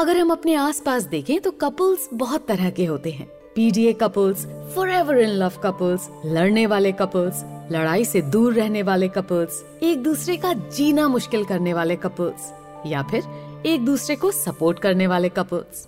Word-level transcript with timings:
अगर 0.00 0.16
हम 0.16 0.30
अपने 0.30 0.54
आसपास 0.54 1.02
देखें 1.02 1.40
तो 1.40 1.50
कपल्स 1.50 2.08
बहुत 2.14 2.46
तरह 2.46 2.70
के 2.70 2.84
होते 2.84 3.10
हैं। 3.10 3.26
PDA 3.54 3.92
couples 3.92 4.44
forever 4.90 5.18
in 5.18 5.28
love 5.28 5.52
couples 5.64 6.08
लड़ने 6.26 6.66
वाले 6.66 6.92
कपल्स 6.92 7.42
लड़ाई 7.72 8.04
से 8.04 8.22
दूर 8.22 8.54
रहने 8.54 8.82
वाले 8.82 9.08
कपल्स 9.08 9.62
एक 9.82 10.02
दूसरे 10.02 10.36
का 10.36 10.52
जीना 10.52 11.06
मुश्किल 11.08 11.44
करने 11.44 11.74
वाले 11.74 11.96
कपल्स 11.96 12.52
या 12.86 13.02
फिर 13.02 13.62
एक 13.66 13.84
दूसरे 13.84 14.16
को 14.16 14.30
सपोर्ट 14.30 14.78
करने 14.78 15.06
वाले 15.06 15.28
कपल्स 15.28 15.86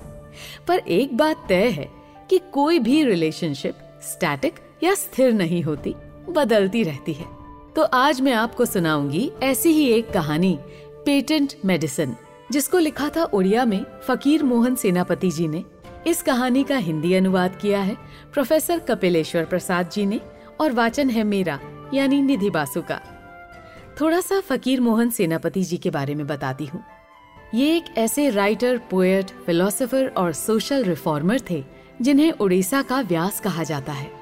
पर 0.69 0.79
एक 0.79 1.17
बात 1.17 1.47
तय 1.49 1.69
है 1.69 1.89
कि 2.31 2.41
कोई 2.53 2.79
भी 2.79 3.03
रिलेशनशिप 3.05 3.79
स्टैटिक 4.03 4.59
या 4.83 4.95
स्थिर 4.95 5.33
नहीं 5.33 5.63
होती, 5.63 5.95
बदलती 6.31 6.83
रहती 6.83 7.13
है। 7.13 7.27
तो 7.77 7.83
आज 7.83 8.21
मैं 8.21 8.33
आपको 8.33 8.65
सुनाऊँगी 8.65 9.31
ऐसी 9.43 9.69
ही 9.69 9.89
एक 9.93 10.13
कहानी 10.13 10.59
पेटेंट 11.07 11.55
मेडिसिन 11.65 12.15
जिसको 12.53 12.79
लिखा 12.79 13.09
था 13.09 13.25
उड़िया 13.25 13.65
में 13.65 13.85
फकीर 14.03 14.43
मोहन 14.43 14.75
सेनापति 14.75 15.31
जी 15.31 15.49
ने। 15.49 15.65
इस 16.07 16.23
कहानी 16.23 16.65
का 16.65 16.77
हिंदी 16.77 17.15
अनुवाद 17.15 17.57
किया 17.57 17.81
है 17.81 17.97
प्रोफेसर 18.33 18.79
कपिलेश्वर 18.79 19.45
प्रसाद 19.45 19.91
जी 19.91 20.07
ने 20.07 20.21
और 20.61 20.73
वाचन 20.73 21.11
है 21.11 21.25
मेरा, 21.25 21.61
यानी 21.95 22.23
निधि 22.23 22.51
बासु 22.51 22.83
का। 22.83 23.01
थोड़ा 24.01 24.21
सा 24.21 24.41
फकीर 24.41 24.81
मोहन 24.81 25.11
सेनापति 25.11 25.63
जी 25.63 25.77
के 25.77 25.91
बारे 25.91 26.15
में 26.15 26.27
बताती 26.27 26.67
हूँ। 26.67 26.85
ये 27.55 27.77
एक 27.77 27.85
ऐसे 27.99 28.31
राइटर, 28.31 28.79
पोएट, 28.79 29.31
फिलोसोफर 29.47 30.07
और 30.07 30.33
सोशल 30.33 30.85
रिफॉर्मर 30.85 31.41
थे, 31.51 31.65
जिन्हें 32.03 32.33
उड़ीसा 32.33 32.83
का 32.83 33.01
व्यास 33.01 33.41
कहा 33.41 33.63
जाता 33.63 33.93
है। 33.93 34.13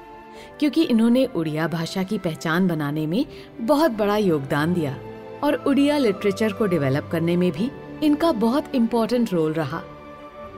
क्योंकि 0.59 0.83
इन्होंने 0.83 1.25
उड़िया 1.25 1.67
भाषा 1.67 2.03
की 2.03 2.17
पहचान 2.17 2.67
बनाने 2.67 3.07
में 3.07 3.25
बहुत 3.61 3.91
बड़ा 3.91 4.17
योगदान 4.17 4.73
दिया 4.73 4.97
और 5.43 5.53
उड़िया 5.53 5.97
लिटरेचर 5.97 6.53
को 6.53 6.65
डेवलप 6.65 7.09
करने 7.11 7.37
में 7.37 7.51
भी 7.51 7.71
इनका 8.03 8.31
बहुत 8.31 8.75
इम्पोर्टेंट 8.75 9.33
रोल 9.33 9.53
रहा। 9.53 9.81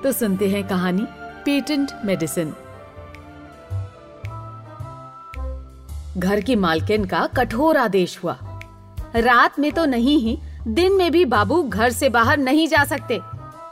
तो 0.03 0.11
सुनते 0.11 0.49
हैं 0.49 0.67
कहानी 0.67 1.05
पेटेंट 1.45 1.91
मेडिसिन 2.05 2.53
घर 6.17 6.41
की 6.41 6.55
मालकिन 6.55 7.05
का 7.05 7.27
कठोर 7.27 7.77
आदेश 7.77 8.19
हुआ। 8.23 8.37
रात 9.15 9.59
में 9.59 9.71
तो 9.71 9.85
नहीं 9.85 10.19
ही, 10.19 10.39
दिन 10.67 10.93
में 10.93 11.11
भी 11.11 11.25
बाबू 11.25 11.63
घर 11.63 11.91
से 11.91 12.09
बाहर 12.09 12.37
नहीं 12.37 12.67
जा 12.67 12.83
सकते। 12.83 13.19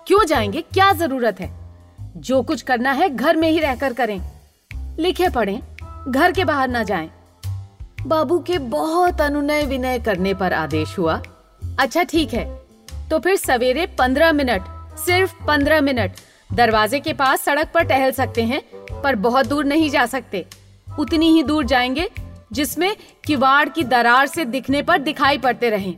क्यों 0.08 0.25
जाएँगे? 0.25 0.61
क्या 0.61 0.94
ज़रूरत 0.94 1.39
है? 1.39 1.61
जो 2.17 2.44
कुछ 2.44 2.61
करना 2.61 2.92
है 2.92 3.09
घर 3.09 3.36
में 3.36 3.52
ही 3.52 3.59
रहकर 3.59 3.94
करें। 3.94 4.22
लिखे 4.99 5.30
पढ़े, 5.30 5.61
घर 6.08 6.31
के 6.31 6.45
बाहर 6.45 6.67
ना 6.67 6.83
जाएँ। 6.83 7.11
बाबू 8.08 8.39
के 8.39 8.58
बहुत 8.58 9.22
अनुनय 9.22 9.66
विनय 9.66 9.99
करने 9.99 10.33
पर 10.33 10.53
आदेश 10.53 10.99
हुआ। 10.99 11.22
अच्छा 11.80 12.03
ठीक 12.03 12.33
है। 12.33 12.61
तो 13.12 13.20
फिर 13.20 13.36
सवेरे 13.36 13.86
पंद्रह 13.86 14.31
मिनट, 14.31 14.62
सिर्फ़ 14.98 15.44
पंद्रह 15.48 15.81
मिनट। 15.81 16.12
दरवाजे 16.54 17.00
के 17.00 17.14
पास 17.14 17.42
सड़क 17.42 17.72
पर 17.73 17.84
टहल 17.84 18.12
सकते 18.12 18.44
हैं, 18.44 18.62
पर 19.02 19.16
बहुत 19.16 19.45
दूर 19.45 19.66
नहीं 19.66 19.90
जा 19.90 20.06
सकते। 20.06 20.48
उतनी 21.00 21.32
ही 21.32 21.44
दूर 21.44 21.66
जाएँगे, 21.66 22.09
जिसमें 22.52 22.98
किवाड़ 23.26 23.70
की 23.70 23.84
दरार 23.84 24.28
से 24.28 24.45
दिखने 24.45 24.82
पर 24.82 24.98
दिखाई 24.98 25.38
पड़ते 25.38 25.70
रहें। 25.70 25.95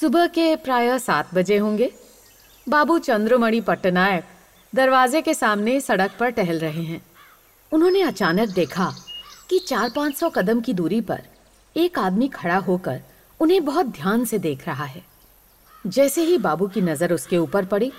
सुबह 0.00 0.26
के 0.26 0.56
प्राय 0.56 0.98
सात 0.98 1.34
बजे 1.34 1.58
होंगे। 1.58 1.92
बाबू 2.68 2.98
चंद्रमणि 2.98 3.60
पट्टनायक 3.60 4.24
दरवाजे 4.74 5.22
के 5.22 5.34
सामने 5.34 5.80
सड़क 5.80 6.10
पर 6.20 6.30
टहल 6.30 6.58
रहे 6.58 6.82
हैं। 6.82 7.02
उन्होंने 7.72 8.02
अचानक 8.02 8.48
देखा 8.48 8.92
कि 9.50 9.58
चार 9.58 9.90
पाँच 9.96 10.16
सौ 10.16 10.30
कदम 10.30 10.60
की 10.60 10.72
दूरी 10.72 11.00
पर 11.00 11.22
एक 11.76 11.98
आदमी 11.98 12.28
खड़ा 12.28 12.56
होकर 12.56 13.00
उन्हें 13.40 13.64
बहुत 13.64 13.86
ध्यान 13.86 14.24
से 14.24 14.38
देख 14.38 14.68
रहा 14.68 14.84
है। 14.84 15.11
जैसे 15.86 16.22
ही 16.22 16.38
बाबू 16.38 16.68
की 16.68 16.80
नज़र 16.80 17.12
उसके 17.12 17.38
ऊपर 17.38 17.64
पड़ी, 17.64 17.92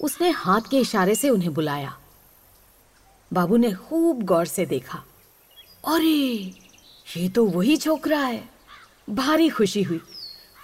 उसने 0.00 0.30
हाथ 0.30 0.60
के 0.70 0.78
इशारे 0.78 1.14
से 1.14 1.30
उन्हें 1.30 1.54
बुलाया। 1.54 1.98
बाबू 3.32 3.56
ने 3.56 3.72
खूब 3.72 4.22
गौर 4.22 4.46
से 4.46 4.66
देखा। 4.66 5.04
अरे, 5.86 6.54
ये 7.16 7.28
तो 7.28 7.46
वही 7.46 7.76
छोकरा 7.76 8.18
है। 8.18 8.48
भारी 9.10 9.48
खुशी 9.48 9.82
हुई। 9.82 10.00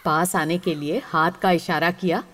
पास 0.04 0.36
आने 0.36 0.58
के 0.58 0.74
लिए 0.74 1.02
हाथ 1.04 1.30
का 1.30 1.50
इशारा 1.50 1.90
किया। 1.90 2.24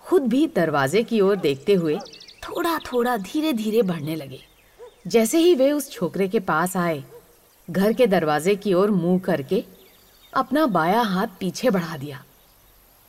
खुद 0.00 0.22
भी 0.22 0.46
दरवाजे 0.46 1.02
की 1.02 1.20
ओर 1.20 1.36
देखते 1.36 1.74
हुए 1.74 1.98
थोड़ा 2.42 2.78
थोड़ा 2.78 3.16
धीरे 3.16 3.52
धीरे 3.52 3.82
बढ़ने 3.82 4.14
लगे। 4.14 4.40
जैसे 5.06 5.38
ही 5.38 5.54
वे 5.54 5.72
उस 5.72 5.90
छोकरे 5.90 6.28
के 6.28 6.40
पास 6.40 6.76
आए, 6.76 7.04
घर 7.70 7.92
के 7.92 8.06
दरवाजे 8.06 8.54
की 8.54 8.74
ओर 8.74 8.90
मुँह 8.90 9.18
करके 9.18 9.64
अपना 10.34 10.66
बाया 10.66 11.00
हाथ 11.00 11.26
पीछे 11.40 11.70
बढ़ा 11.70 11.96
दिया। 11.96 12.24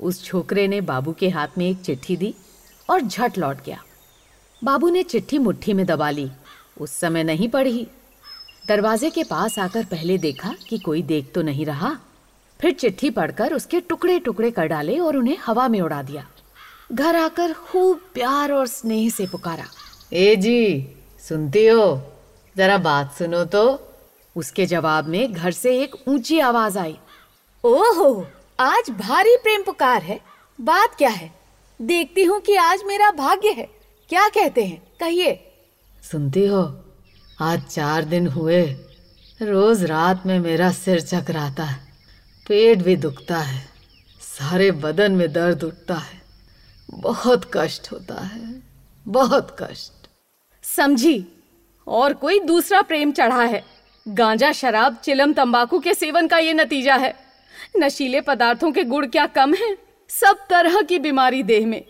उस 0.02 0.24
छोकरे 0.24 0.68
ने 0.68 0.82
बाबू 0.82 1.14
के 1.14 1.30
हाथ 1.30 1.48
में 1.58 1.70
एक 1.70 1.82
चिट्ठी 1.82 2.18
दी 2.18 2.36
और 2.90 3.02
झट 3.02 3.38
लौट 3.38 3.64
गया। 3.66 3.84
बाबू 4.64 4.90
ने 4.90 5.04
चिट्ठी 5.04 5.38
मुट्ठी 5.38 5.74
में 5.74 5.86
दबा 5.86 6.10
ली। 6.10 6.32
उस 6.82 6.92
समय 6.92 7.24
नहीं 7.24 7.50
पढ़ी। 7.50 7.88
दरवाजे 8.68 9.10
के 9.10 9.24
पास 9.24 9.60
आकर 9.60 9.86
पहले 9.86 10.18
देखा 10.18 10.54
कि 10.70 10.78
कोई 10.78 11.02
देख 11.02 11.32
तो 11.34 11.42
नहीं 11.42 11.66
रहा। 11.66 11.98
फिर 12.62 12.72
चिट्ठी 12.72 13.10
पढ़कर 13.10 13.54
उसके 13.54 13.80
टुकड़े 13.80 14.20
टुकड़े 14.20 14.52
कर 14.52 14.66
डाले 14.66 15.00
और 15.00 15.18
उन्हें 15.18 15.38
हवा 15.46 15.68
में 15.68 15.82
उड़ा 15.82 16.04
दिया। 16.04 16.28
घर 16.92 17.16
आकर 17.16 17.54
खूब 17.54 18.02
प्यार 18.14 18.52
और 18.52 18.68
स्नेह 18.68 19.10
से 19.10 19.28
पुकारा। 19.28 19.66
ए 20.14 20.36
जी 20.36 20.88
सुनती 21.30 21.68
हो? 21.68 22.14
जरा 22.58 22.78
बात 22.78 23.14
सुनो 23.14 23.46
तो। 23.46 23.84
उसके 24.36 24.66
जवाब 24.66 25.08
में 25.08 25.34
घर 25.34 25.52
से 25.52 25.82
एक 25.82 25.96
ऊँची 26.08 26.40
आवाज़ 26.40 26.80
आई। 26.80 26.98
ओहो! 27.64 28.28
आज 28.60 28.90
भारी 28.90 29.38
प्रेम 29.38 29.64
पुकार 29.64 30.02
है। 30.02 30.22
बात 30.62 30.96
क्या 30.98 31.10
है? 31.10 31.36
देखती 31.82 32.24
हूँ 32.24 32.40
कि 32.42 32.56
आज 32.56 32.80
मेरा 32.86 33.12
भाग्य 33.12 33.50
है। 33.50 33.70
क्या 34.10 34.28
कहते 34.28 34.64
हैं? 34.66 34.84
कहिए। 35.00 35.54
सुनती 36.12 36.46
हो 36.46 36.86
आज 37.42 37.64
चार 37.64 38.04
दिन 38.04 38.28
हुए। 38.28 38.66
रोज 39.42 39.84
रात 39.84 40.24
में 40.26 40.40
मेरा 40.40 40.72
सिर 40.72 41.02
चकराता 41.02 41.64
है। 41.64 41.88
पेट 42.48 42.78
भी 42.78 42.96
दुखता 42.96 43.38
है। 43.38 43.70
सारे 44.22 44.72
बदन 44.72 45.12
में 45.12 45.34
दर्द 45.34 45.64
उठता 45.64 45.96
है। 45.96 46.22
बहुत 46.90 47.52
कष्ट 47.54 47.92
होता 47.92 48.22
है। 48.22 48.64
बहुत 49.08 49.58
कष्ट। 49.60 50.10
समझी। 50.64 51.28
और 51.88 52.14
कोई 52.14 52.40
दूसरा 52.40 52.82
प्रेम 52.82 53.12
चढ़ा 53.12 53.44
है। 53.44 53.64
गांजा 54.08 54.52
शराब 54.52 54.96
चिलम 54.96 55.34
तंबाकू 55.34 55.80
के 55.80 55.94
सेवन 55.94 56.28
का 56.28 56.38
ये 56.38 56.54
नतीजा 56.54 56.96
है। 56.96 57.27
नशीले 57.76 58.22
पदार्थों 58.22 58.72
के 58.72 58.84
गुण 58.84 59.08
क्या 59.08 59.26
कम 59.26 59.54
है? 59.54 59.78
सब 60.10 60.38
तरह 60.50 60.82
की 60.82 61.00
बीमारी 61.00 61.44
देह 61.44 61.68
में। 61.68 61.84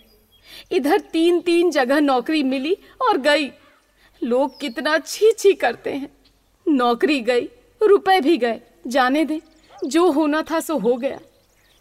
इधर 0.72 1.00
तीन 1.00 1.40
तीन 1.40 1.72
जगह 1.72 2.00
नौकरी 2.00 2.44
मिली 2.44 2.78
और 3.02 3.18
गई। 3.18 3.52
लोग 4.24 4.60
कितना 4.60 4.98
छी 4.98 5.32
छी 5.32 5.54
करते 5.54 5.94
हैं। 5.94 6.10
नौकरी 6.68 7.20
गई, 7.20 7.50
रुपए 7.84 8.22
भी 8.22 8.38
गए, 8.38 8.62
जाने 8.88 9.26
दे। 9.26 9.42
जो 9.86 10.12
होना 10.12 10.42
था 10.42 10.60
सो 10.60 10.78
हो 10.78 10.96
गया। 10.96 11.20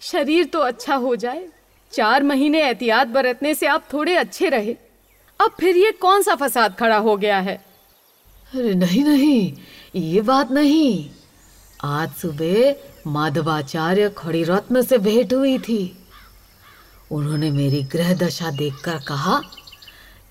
शरीर 0.00 0.44
तो 0.44 0.58
अच्छा 0.58 0.94
हो 0.94 1.16
जाए। 1.16 1.48
चार 1.92 2.22
महीने 2.22 2.62
एहतियात 2.62 3.06
बरतने 3.06 3.54
से 3.54 3.66
आप 3.66 3.84
थोड़े 3.92 4.16
अच्छे 4.16 4.48
रहे। 4.48 4.76
अब 5.40 5.56
फिर 5.60 5.76
ये 5.76 5.90
कौन 5.90 6.22
सा 6.22 6.34
फसाद 6.34 6.74
खड़ा 6.74 6.96
हो 6.96 7.16
गया 7.16 7.38
है? 7.38 7.64
अरे 8.54 8.74
नहीं 8.74 9.04
नहीं, 9.04 9.52
ये 9.94 10.20
बात 10.20 10.50
नहीं। 10.50 11.10
आज 11.84 12.12
सुबह 12.12 12.72
माधवाचार्य 13.06 14.14
खड़ी 14.18 14.44
रत्न 14.44 14.82
से 14.82 14.98
भेंट 14.98 15.34
हुई 15.34 15.58
थी। 15.58 16.06
उन्होंने 17.10 17.50
मेरी 17.50 17.82
ग्रह 17.82 18.14
दशा 18.14 18.50
देखकर 18.50 18.98
कहा 19.08 19.40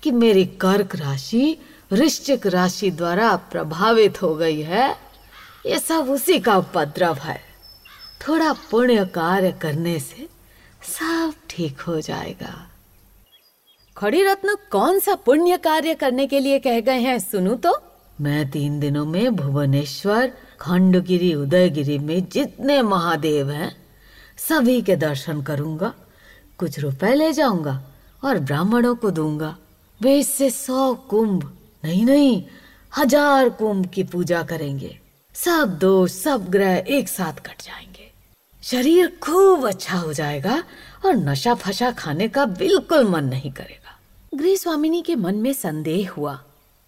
कि 0.02 0.10
मेरी 0.10 0.44
कर्क 0.44 0.96
राशि 0.96 1.58
वृश्चिक 1.92 2.46
राशि 2.46 2.90
द्वारा 2.90 3.36
प्रभावित 3.36 4.22
हो 4.22 4.34
गई 4.34 4.60
है। 4.60 4.90
ये 5.66 5.78
सब 5.78 6.10
उसी 6.10 6.40
का 6.40 6.56
उपद्रव 6.56 7.14
है। 7.14 7.40
थोड़ा 8.28 8.52
पुण्य 8.52 9.04
कार्य 9.04 9.52
करने 9.52 10.00
से 10.00 10.28
सब 10.82 11.32
ठीक 11.50 11.80
हो 11.80 12.00
जाएगा। 12.00 12.70
खड़ी 13.96 14.22
रत्न 14.22 14.56
कौन 14.70 14.98
सा 14.98 15.14
पुण्य 15.14 15.56
कार्य 15.56 15.94
करने 15.94 16.26
के 16.26 16.40
लिए 16.40 16.58
कह 16.58 16.80
गए 16.80 16.98
हैं, 16.98 17.18
सुनू 17.18 17.54
तो? 17.54 17.82
मैं 18.20 18.50
तीन 18.50 18.80
दिनों 18.80 19.06
में 19.06 19.36
भुवनेश्वर 19.36 20.32
खंडगिरी, 20.60 21.34
उदयगिरी 21.34 21.98
में 21.98 22.28
जितने 22.28 22.82
महादेव 22.82 23.50
हैं, 23.50 23.76
सभी 24.38 24.82
के 24.82 24.96
दर्शन 24.96 25.42
करूँगा। 25.42 25.92
कुछ 26.58 26.78
रुपए 26.78 27.14
ले 27.14 27.32
जाऊँगा 27.32 27.82
और 28.24 28.38
ब्राह्मणों 28.38 28.94
को 28.96 29.10
दूँगा। 29.10 29.56
वे 30.02 30.18
इससे 30.18 30.50
सौ 30.50 30.94
कुंभ, 30.94 31.52
नहीं 31.84 32.04
नहीं, 32.04 32.44
हज़ार 32.98 33.48
कुंभ 33.48 33.86
की 33.86 34.02
पूजा 34.04 34.42
करेंगे। 34.42 34.98
सब 35.34 35.78
दोष, 35.78 36.12
सब 36.12 36.48
ग्रह 36.48 36.84
एक 36.88 37.08
साथ 37.08 37.32
कट 37.32 37.62
जाएँगे। 37.62 38.10
शरीर 38.62 39.18
खूब 39.22 39.66
अच्छा 39.68 39.98
हो 39.98 40.12
जाएगा 40.12 40.64
और 41.04 41.14
नशा 41.14 41.54
फशा 41.54 41.90
खाने 41.90 42.28
का 42.28 42.44
बिल्कुल 42.44 43.08
मन 43.08 43.24
नहीं 43.24 43.52
करेगा। 43.52 43.98
गृह 44.34 44.56
स्वामिनी 44.56 45.02
के 45.02 45.14
मन 45.16 45.34
में 45.34 45.52
संदेह 45.52 46.10
हुआ। 46.10 46.40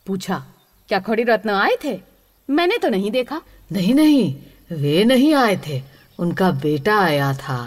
पूछा, 0.07 0.47
क्या 0.89 1.01
खड़ी 1.01 1.23
रत्न 1.23 1.51
आए 1.51 1.77
थे? 1.85 2.08
मैंने 2.49 2.77
तो 2.79 2.89
नहीं 2.89 3.11
देखा। 3.11 3.41
नहीं 3.73 3.95
नहीं 3.95 4.35
वे 4.73 5.05
नहीं 5.05 5.33
आए 5.35 5.57
थे। 5.67 5.81
उनका 6.19 6.51
बेटा 6.53 6.99
आया 6.99 7.33
था। 7.35 7.59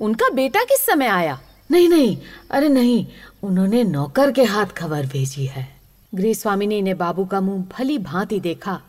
उनका 0.00 0.28
बेटा 0.28 0.64
किस 0.64 0.86
समय 0.86 1.06
आया? 1.06 1.38
नहीं 1.70 1.88
नहीं 1.88 2.16
अरे 2.50 2.68
नहीं 2.68 3.06
उन्होंने 3.42 3.82
नौकर 3.84 4.30
के 4.32 4.44
हाथ 4.44 4.66
खबर 4.76 5.06
भेजी 5.06 5.44
है। 5.46 5.66
गृह 6.12 6.32
स्वामिनी 6.32 6.80
ने 6.82 6.94
बाबू 6.94 7.24
का 7.24 7.40
मुँह 7.40 7.64
भली 7.72 7.98
भांति 7.98 8.40
देखा। 8.40 8.80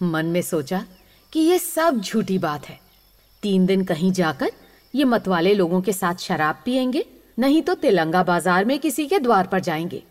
मन 0.00 0.26
में 0.26 0.42
सोचा 0.42 0.84
कि 1.32 1.40
ये 1.40 1.58
सब 1.58 2.00
झूठी 2.00 2.38
बात 2.38 2.68
है। 2.68 2.78
तीन 3.42 3.66
दिन 3.66 3.84
कहीं 3.84 4.12
जाकर 4.12 4.52
ये 4.94 5.04
मतवाले 5.04 5.54
लोगों 5.54 5.80
के 5.80 5.92
साथ 5.92 6.14
शराब 6.14 6.62
पियेंगे 6.64 7.04
नहीं 7.38 7.62
तो 7.62 7.74
तेलंगा 7.74 8.22
बाज़ार 8.22 8.64
में 8.64 8.78
किसी 8.78 9.06
के 9.06 9.18
द्वार 9.18 9.46
पर 9.46 9.60
जाएँगे। 9.60 10.02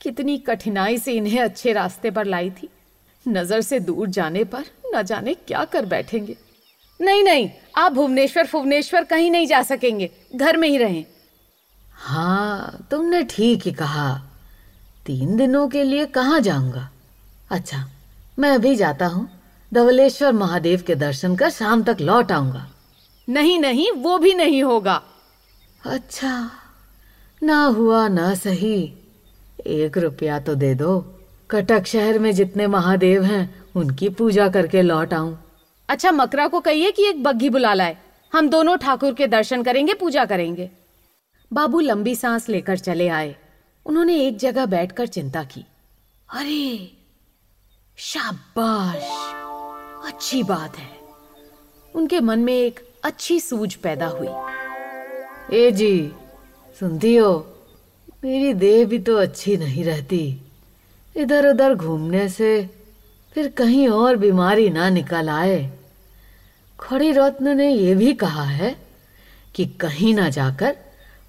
कितनी 0.00 0.36
कठिनाई 0.38 0.98
से 0.98 1.12
इन्हें 1.12 1.40
अच्छे 1.40 1.72
रास्ते 1.72 2.10
पर 2.10 2.26
लाई 2.26 2.50
थी। 2.50 2.68
नज़र 3.26 3.60
से 3.60 3.80
दूर 3.80 4.08
जाने 4.08 4.44
पर 4.44 4.64
न 4.94 5.02
जाने 5.02 5.34
क्या 5.36 5.64
कर 5.64 5.86
बैठेंगे। 5.86 6.36
नहीं 7.00 7.22
नहीं 7.22 7.48
आप 7.76 7.92
भुवनेश्वर 7.92 8.48
भुवनेश्वर 8.52 9.04
कहीं 9.04 9.30
नहीं 9.30 9.46
जा 9.46 9.62
सकेंगे 9.62 10.10
घर 10.36 10.56
में 10.56 10.68
ही 10.68 10.78
रहें। 10.78 11.04
हाँ 11.94 12.86
तुमने 12.90 13.22
ठीक 13.24 13.62
ही 13.62 13.72
कहा। 13.72 14.12
तीन 15.06 15.36
दिनों 15.36 15.66
के 15.68 15.84
लिए 15.84 16.06
कहाँ 16.06 16.40
जाऊँगा? 16.40 16.88
अच्छा 17.50 17.84
मैं 18.38 18.50
अभी 18.50 18.74
जाता 18.76 19.06
हूँ 19.06 19.28
धवलेश्वर 19.72 20.32
महादेव 20.32 20.82
के 20.86 20.94
दर्शन 20.94 21.36
कर 21.36 21.50
शाम 21.50 21.82
तक 21.82 21.96
लौट 22.00 22.32
आऊँगा। 22.32 22.66
नहीं 23.28 23.58
नहीं 23.58 23.90
वो 23.92 24.18
भी 24.18 24.34
नहीं 24.34 24.62
होगा। 24.62 25.00
अच्छा 25.86 26.50
ना 27.42 27.62
हुआ 27.66 28.06
ना 28.08 28.34
सही। 28.34 28.78
एक 29.66 29.98
रुपया 29.98 30.38
तो 30.40 30.54
दे 30.54 30.74
दो। 30.74 30.98
कटक 31.52 31.84
शहर 31.86 32.18
में 32.18 32.32
जितने 32.32 32.66
महादेव 32.66 33.22
हैं 33.22 33.64
उनकी 33.76 34.08
पूजा 34.08 34.48
करके 34.48 34.82
लौट 34.82 35.14
आऊँ। 35.14 35.38
अच्छा 35.88 36.10
मकरा 36.10 36.48
को 36.48 36.60
कहिए 36.60 36.92
कि 36.92 37.04
एक 37.04 37.22
बग्घी 37.22 37.50
बुला 37.50 37.74
लाए। 37.74 37.96
हम 38.34 38.48
दोनों 38.48 38.76
ठाकुर 38.76 39.14
के 39.14 39.26
दर्शन 39.26 39.62
करेंगे 39.62 39.94
पूजा 39.94 40.24
करेंगे। 40.24 40.70
बाबू 41.52 41.80
लंबी 41.80 42.14
सांस 42.14 42.48
लेकर 42.48 42.78
चले 42.78 43.08
आए। 43.08 43.36
उन्होंने 43.86 44.26
एक 44.26 44.38
जगह 44.38 44.66
बैठकर 44.66 45.06
चिंता 45.06 45.44
की। 45.44 45.64
अरे 46.30 46.90
शाबाश! 47.96 49.02
अच्छी 50.06 50.42
बात 50.42 50.78
है। 50.78 50.90
उनके 51.94 52.20
मन 52.20 52.38
में 52.38 52.54
एक 52.54 52.80
अच्छी 53.04 53.40
सूझ 53.40 53.74
पैदा 53.74 54.06
हुई। 54.06 54.28
ए 55.58 55.70
जी 55.70 56.12
सुनती 56.80 57.16
हो 57.16 57.56
मेरी 58.24 58.54
देह 58.54 58.86
भी 58.86 58.98
तो 58.98 59.16
अच्छी 59.16 59.56
नहीं 59.56 59.84
रहती। 59.84 60.41
इधर 61.16 61.48
उधर 61.48 61.74
घूमने 61.74 62.28
से 62.28 62.70
फिर 63.34 63.48
कहीं 63.48 63.88
और 63.88 64.16
बीमारी 64.16 64.70
ना 64.70 64.88
निकल 64.90 65.28
आए। 65.28 65.72
खड़ी 66.80 67.12
रत्न 67.12 67.56
ने 67.56 67.70
यह 67.70 67.96
भी 67.96 68.12
कहा 68.14 68.44
है 68.44 68.76
कि 69.54 69.66
कहीं 69.66 70.14
ना 70.14 70.28
जाकर 70.28 70.76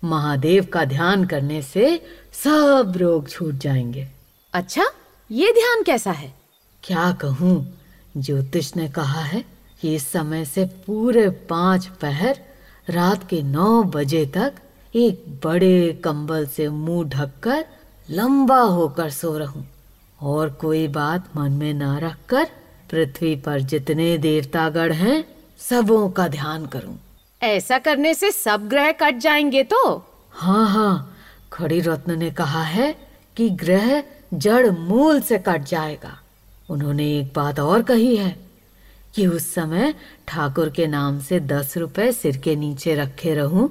महादेव 0.04 0.66
का 0.66 0.86
ध्यान 0.86 1.26
करने 1.26 1.62
से 1.62 2.02
सब 2.44 2.94
रोग 2.98 3.30
छूट 3.30 3.54
जाएँगे। 3.54 4.08
अच्छा 4.54 4.86
ये 5.32 5.52
ध्यान 5.52 5.84
कैसा 5.84 6.12
है? 6.12 6.34
क्या 6.84 7.12
कहूँ 7.12 7.80
ज्योतिष 8.18 8.76
ने 8.76 8.88
कहा 8.90 9.22
है 9.22 9.44
कि 9.82 9.96
इस 9.96 10.12
समय 10.12 10.46
से 10.46 10.66
पूरे 10.66 11.30
पाँच 11.30 11.86
पहर 12.02 12.40
रात 12.90 13.30
के 13.30 13.42
नौ 13.44 13.84
बजे 13.84 14.26
तक 14.26 14.54
एक 14.96 15.24
बड़े 15.44 16.02
कंबल 16.04 16.46
से 16.48 16.70
मुँह 16.70 17.10
ढककर 17.10 17.66
लंबा 18.12 18.60
होकर 18.60 19.10
सो 19.10 19.38
रहूँ। 19.38 19.66
और 20.24 20.50
कोई 20.62 20.88
बात 20.88 21.30
मन 21.38 21.52
में 21.52 21.74
ना 21.74 21.98
रखकर 22.00 22.46
पृथ्वी 22.92 23.36
पर 23.36 23.60
जितने 23.62 24.18
देवतागण 24.18 24.92
हैं 24.92 25.24
सबों 25.60 26.10
का 26.10 26.28
ध्यान 26.28 26.66
करूँ। 26.66 26.98
ऐसा 27.42 27.78
करने 27.78 28.14
से 28.14 28.32
सब 28.32 28.68
ग्रह 28.70 28.92
कट 28.92 29.18
जाएँगे 29.18 29.64
तो? 29.64 30.06
हाँ 30.32 30.68
हाँ 30.70 31.16
खड़ी 31.54 31.80
रत्न 31.80 32.18
ने 32.20 32.32
कहा 32.32 32.64
है 32.64 32.96
कि 33.38 33.50
ग्रह 33.50 34.04
जड़ 34.34 34.70
मूल 34.72 35.22
से 35.22 35.38
कट 35.38 35.64
जाएगा। 35.64 36.18
उन्होंने 36.70 37.08
एक 37.20 37.34
बात 37.36 37.60
और 37.60 37.82
कही 37.82 38.16
है 38.16 38.36
कि 39.16 39.28
उस 39.28 39.54
समय 39.54 39.94
ठाकुर 40.28 40.70
के 40.70 40.88
नाम 40.88 41.20
से 41.20 41.40
दस 41.40 41.78
रुपए 41.78 42.12
सिर 42.12 42.38
के 42.38 42.56
नीचे 42.56 42.96
रखे 42.96 43.34
रहूँ 43.34 43.70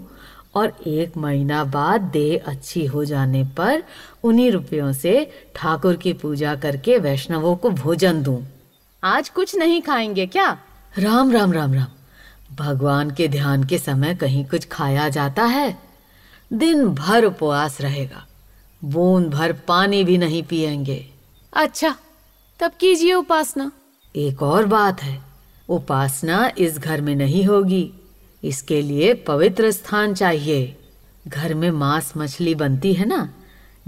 और 0.54 0.76
एक 0.87 1.16
महीना 1.16 1.64
बाद 1.64 2.00
देह 2.00 2.43
अच्छी 2.46 2.87
हो 2.87 3.04
जाने 3.04 3.44
पर 3.44 3.82
उन्हीं 4.25 4.50
रुपयों 4.50 4.93
से 4.93 5.32
ठाकुर 5.54 5.96
की 5.96 6.12
पूजा 6.12 6.54
करके 6.54 6.99
वैष्णवों 6.99 7.56
को 7.56 7.70
भोजन 7.70 8.22
दूँ। 8.22 8.46
आज 9.04 9.28
कुछ 9.28 9.56
नहीं 9.56 9.82
खाएँगे 9.82 10.26
क्या? 10.26 10.58
राम 10.99 11.32
राम 11.32 11.52
राम 11.52 11.75
राम। 11.75 11.87
भगवान 12.56 13.10
के 13.10 13.28
ध्यान 13.28 13.64
के 13.64 13.78
समय 13.78 14.14
कहीं 14.14 14.44
कुछ 14.44 14.69
खाया 14.69 15.08
जाता 15.08 15.44
है। 15.44 15.78
दिन 16.52 16.88
भर 16.88 17.25
उपवास 17.25 17.81
रहेगा। 17.81 18.26
बूंद 18.84 19.26
भर 19.26 19.52
पानी 19.52 20.05
भी 20.05 20.19
नहीं 20.19 20.43
पिएँगे 20.43 21.06
अच्छा 21.52 21.96
तब 22.60 22.72
कीजिए 22.81 23.14
उपासना। 23.14 23.72
एक 24.16 24.43
और 24.43 24.66
बात 24.66 25.02
है 25.02 25.22
उपासना 25.69 26.52
इस 26.58 26.78
घर 26.78 27.00
में 27.00 27.14
नहीं 27.16 27.44
होगी। 27.44 27.93
इसके 28.44 28.82
लिए 28.82 29.14
पवित्र 29.14 29.70
स्थान 29.70 30.14
चाहिए। 30.14 30.76
घर 31.28 31.54
में 31.54 31.70
मांस 31.70 32.12
मछली 32.16 32.54
बनती 32.54 32.92
है 32.94 33.06
ना, 33.06 33.34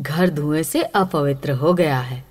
घर 0.01 0.31
धुएँ 0.31 0.63
से 0.63 0.83
अपवित्र 0.83 1.53
हो 1.53 1.75
गया 1.75 1.99
है। 1.99 2.25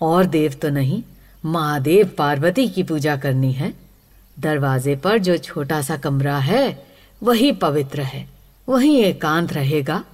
और 0.00 0.24
देव 0.24 0.52
तो 0.52 0.68
नहीं, 0.68 1.02
महादेव 1.44 2.10
पार्वती 2.18 2.68
की 2.68 2.82
पूजा 2.82 3.16
करनी 3.16 3.52
है। 3.52 3.74
दरवाजे 4.38 4.96
पर 4.96 5.18
जो 5.18 5.36
छोटा 5.36 5.82
सा 5.82 5.96
कमरा 5.96 6.38
है, 6.38 6.86
वही 7.22 7.52
पवित्र 7.52 8.02
है, 8.02 8.28
वही 8.68 8.96
एकांत 8.96 9.52
रहेगा। 9.52 10.04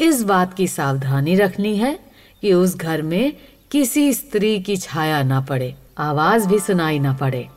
इस 0.00 0.22
बात 0.22 0.54
की 0.54 0.68
सावधानी 0.68 1.34
रखनी 1.34 1.76
है 1.76 1.98
कि 2.42 2.52
उस 2.52 2.76
घर 2.76 3.02
में 3.02 3.36
किसी 3.70 4.14
स्त्री 4.14 4.60
की 4.60 4.76
छाया 4.76 5.22
ना 5.22 5.40
पड़े, 5.40 5.74
आवाज़ 5.98 6.48
भी 6.48 6.58
सुनाई 6.58 6.98
ना 6.98 7.12
पड़े। 7.12 7.48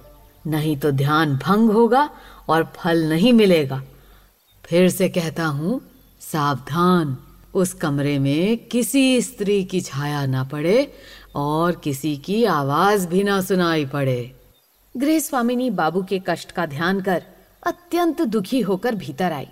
नहीं 0.48 0.78
तो 0.78 0.92
ध्यान 0.92 1.36
भंग 1.36 1.70
होगा 1.70 2.10
और 2.50 2.74
फल 2.76 3.04
नहीं 3.10 3.34
मिलेगा। 3.34 3.82
फिर 4.66 4.90
से 4.90 5.10
कहता 5.10 5.46
हूँ, 5.46 5.82
सावधान। 6.22 7.18
उस 7.54 7.74
कमरे 7.74 8.20
में 8.20 8.58
किसी 8.68 9.22
स्त्री 9.22 9.64
की 9.64 9.82
छाया 9.82 10.26
ना 10.26 10.44
पड़े 10.44 10.94
और 11.36 11.76
किसी 11.76 12.16
की 12.18 12.44
आवाज़ 12.46 13.08
भी 13.08 13.24
ना 13.24 13.42
सुनाई 13.42 13.86
पड़े। 13.86 14.36
गृह 14.98 15.20
स्वामिनी 15.20 15.70
बाबू 15.70 16.04
के 16.04 16.22
कष्ट 16.28 16.52
का 16.52 16.66
ध्यान 16.66 17.02
कर 17.02 17.24
अत्यंत 17.68 18.22
दुखी 18.22 18.62
होकर 18.62 18.96
भीतर 18.96 19.32
आई। 19.32 19.48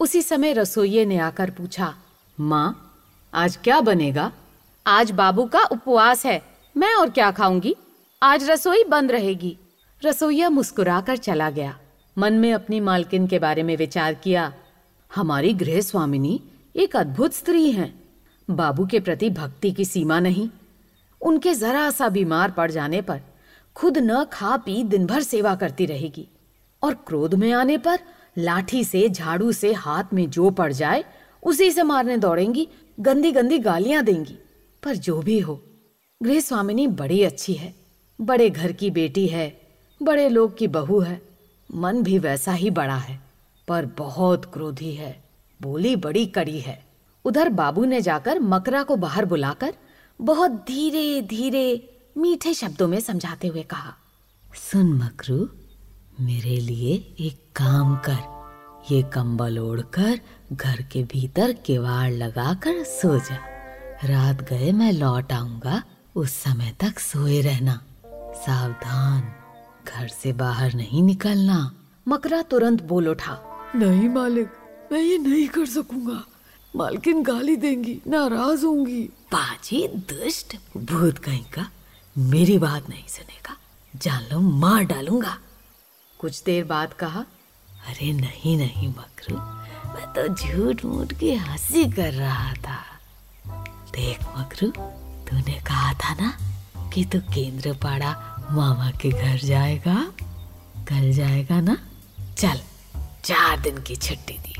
उसी 0.00 0.22
समय 0.22 0.52
रसोइये 0.52 1.04
ने 1.04 1.18
आकर 1.18 1.50
पूछा, 1.50 1.94
माँ, 2.40 2.94
आज 3.34 3.56
क्या 3.56 3.80
बनेगा? 3.80 4.32
आज 4.86 5.10
बाबू 5.10 5.46
का 5.46 5.64
उपवास 5.64 6.26
है, 6.26 6.42
मैं 6.76 6.94
और 6.94 7.10
क्या 7.10 7.30
खाऊँगी? 7.30 7.74
आज 8.22 8.50
रसोई 8.50 8.84
बंद 8.84 9.12
रहेगी। 9.12 9.56
रसोईया 10.02 10.50
मुस्कुराकर 10.50 11.16
चला 11.16 11.50
गया। 11.50 11.78
मन 12.18 12.32
में 12.32 12.52
अपनी 12.52 12.80
मालकिन 12.80 13.26
के 13.26 13.38
बारे 13.38 13.62
में 13.62 13.76
विचार 13.76 14.14
किया। 14.14 14.54
हमारी 15.14 15.54
गृह 15.54 15.80
स्वामिनी 15.80 16.40
एक 16.76 16.96
अद्भुत 16.96 17.34
स्त्री 17.34 17.70
हैं। 17.70 18.04
बाबू 18.50 18.86
के 18.86 19.00
प्रति 19.00 19.30
भक्ति 19.30 19.72
की 19.72 19.84
सीमा 19.84 20.20
नहीं। 20.20 20.48
उनके 21.20 21.54
जरा 21.54 21.90
सा 21.90 22.08
बीमार 22.08 22.50
पड़ 22.50 22.70
जाने 22.70 23.02
पर 23.02 23.20
खुद 23.74 23.98
न 23.98 24.24
खा 24.24 24.56
पी 24.56 24.84
दिन 24.84 25.06
भर 25.06 25.22
सेवा 25.22 25.54
करती 25.54 25.86
रहेगी 25.86 26.28
और 26.82 26.94
क्रोध 26.94 27.34
में 27.34 27.52
आने 27.52 27.78
पर 27.78 27.98
लाठी 28.38 28.84
से, 28.84 29.08
झाड़ू 29.08 29.52
से 29.52 29.72
हाथ 29.72 30.04
में 30.12 30.30
जो 30.30 30.50
पड़ 30.50 30.72
जाए, 30.72 31.04
उसी 31.42 31.70
से 31.70 31.82
मारने 31.82 32.16
दौड़ेंगी 32.16 32.68
गंदी 33.00 33.32
गंदी 33.32 33.58
गालियाँ 33.58 34.04
देंगी। 34.04 34.38
पर 34.82 34.96
जो 34.96 35.22
भी 35.22 35.38
हो, 35.38 35.62
गृह 36.22 36.40
स्वामिनी 36.40 36.86
बड़ी 36.86 37.22
अच्छी 37.22 37.52
है, 37.52 37.74
बड़े 38.20 38.50
घर 38.50 38.72
की 38.72 38.90
बेटी 38.90 39.26
है, 39.26 39.60
बड़े 40.02 40.28
लोग 40.28 40.58
की 40.58 40.68
बहू 40.68 41.00
है 41.00 41.27
मन 41.70 42.02
भी 42.02 42.18
वैसा 42.18 42.52
ही 42.52 42.70
बड़ा 42.70 42.96
है, 42.96 43.20
पर 43.68 43.86
बहुत 43.98 44.44
क्रोधी 44.44 44.92
है, 44.94 45.24
बोली 45.60 45.96
बड़ी 45.96 46.26
कड़ी 46.26 46.60
है। 46.60 46.82
उधर 47.24 47.48
बाबू 47.48 47.84
ने 47.84 48.00
जाकर 48.00 48.40
मकरा 48.40 48.82
को 48.82 48.96
बाहर 48.96 49.24
बुलाकर 49.24 49.74
बहुत 50.20 50.50
धीरे 50.50 51.20
धीरे, 51.22 51.94
मीठे 52.16 52.54
शब्दों 52.54 52.88
में 52.88 53.00
समझाते 53.00 53.48
हुए 53.48 53.62
कहा, 53.62 53.94
सुन 54.70 54.92
मकरू, 54.92 55.48
मेरे 56.20 56.56
लिए 56.56 56.94
एक 57.20 57.42
काम 57.56 57.96
कर। 57.96 58.38
ये 58.90 59.02
कंबल 59.02 59.58
ओढ़कर 59.58 60.20
घर 60.52 60.82
के 60.82 61.02
भीतर 61.02 61.52
किवाड़ 61.52 62.10
लगाकर 62.10 62.82
सो 62.84 63.18
जा। 63.18 63.36
रात 64.04 64.42
गए 64.42 64.72
मैं 64.72 64.92
लौट 64.92 65.32
आऊँगा, 65.32 65.82
उस 66.16 66.32
समय 66.32 66.74
तक 66.80 66.98
सोए 66.98 67.40
रहना। 67.40 67.80
सावधान। 68.36 69.32
घर 69.88 70.08
से 70.08 70.32
बाहर 70.32 70.74
नहीं 70.74 71.02
निकलना। 71.02 71.58
मकरा 72.08 72.42
तुरंत 72.42 72.82
बोल 72.82 73.08
उठा 73.08 73.38
नहीं 73.76 74.08
मालिक 74.08 74.52
मैं 74.92 75.00
ये 75.00 75.18
नहीं 75.18 75.48
कर 75.48 75.66
सकूँगा। 75.66 76.22
मालकिन 76.76 77.22
गाली 77.22 77.56
देंगी 77.56 78.00
नाराज़ 78.06 78.64
होंगी। 78.64 79.02
बाजी 79.32 79.86
दुष्ट 79.88 80.56
भूत 80.76 81.18
कहीं 81.18 81.44
का 81.44 81.66
मेरी 82.16 82.58
बात 82.58 82.88
नहीं 82.88 83.06
सुनेगा। 83.08 83.56
जान 83.94 84.22
लो 84.32 84.40
मार 84.40 84.84
डालूँगा। 84.84 85.36
कुछ 86.18 86.42
देर 86.42 86.64
बाद 86.64 86.92
कहा 86.92 87.24
अरे 87.88 88.12
नहीं 88.12 88.56
नहीं 88.58 88.88
मकरू 88.88 89.36
मैं 89.88 90.06
तो 90.14 90.26
झूठ 90.28 90.84
मूठ 90.84 91.12
की 91.12 91.34
हँसी 91.34 91.84
कर 91.90 92.12
रहा 92.12 92.52
था। 92.54 92.78
देख 93.92 94.22
मकरू 94.38 94.68
तूने 95.28 95.58
कहा 95.66 95.92
था 95.94 96.14
ना 96.14 96.32
कि 96.90 97.04
तू 97.04 97.20
केंद्र 97.34 97.72
पाड़ा 97.82 98.12
मामा 98.50 98.90
के 98.90 99.08
घर 99.10 99.38
जाएगा, 99.38 99.94
कल 100.88 101.12
जाएगा 101.12 101.60
ना? 101.60 101.76
चल, 102.38 102.60
चार 103.24 103.60
दिन 103.60 103.82
की 103.82 103.96
छुट्टी 103.96 104.38
दी। 104.38 104.54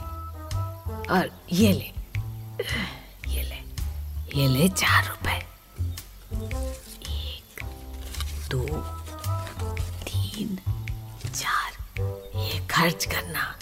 और 1.10 1.30
ये 1.52 1.72
ले 1.72 1.92
ये 3.28 3.42
ले 3.42 3.60
ये 4.40 4.48
ले 4.48 4.68
चार 4.68 5.04
रुपए। 5.04 5.36
एक, 7.10 7.64
दो, 8.50 8.62
तीन, 10.04 10.58
चार। 11.30 12.00
ये 12.36 12.66
खर्च 12.66 13.04
करना, 13.04 13.58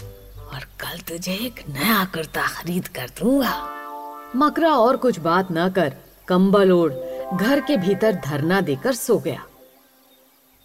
और 0.53 0.63
कल 0.79 0.99
तुझे 0.99 1.33
एक 1.33 1.63
नया 1.69 2.05
कुर्ता 2.05 2.47
खरीद 2.47 2.87
कर 2.87 3.09
दूँगा। 3.19 3.55
मकरा 4.35 4.69
और 4.69 4.97
कुछ 4.97 5.19
बात 5.19 5.47
न 5.51 5.69
कर, 5.69 5.93
कंबल 6.27 6.71
ओढ़, 6.71 6.93
घर 7.37 7.59
के 7.59 7.77
भीतर 7.77 8.21
धरना 8.25 8.61
देकर 8.61 8.95
सो 8.95 9.17
गया। 9.17 9.45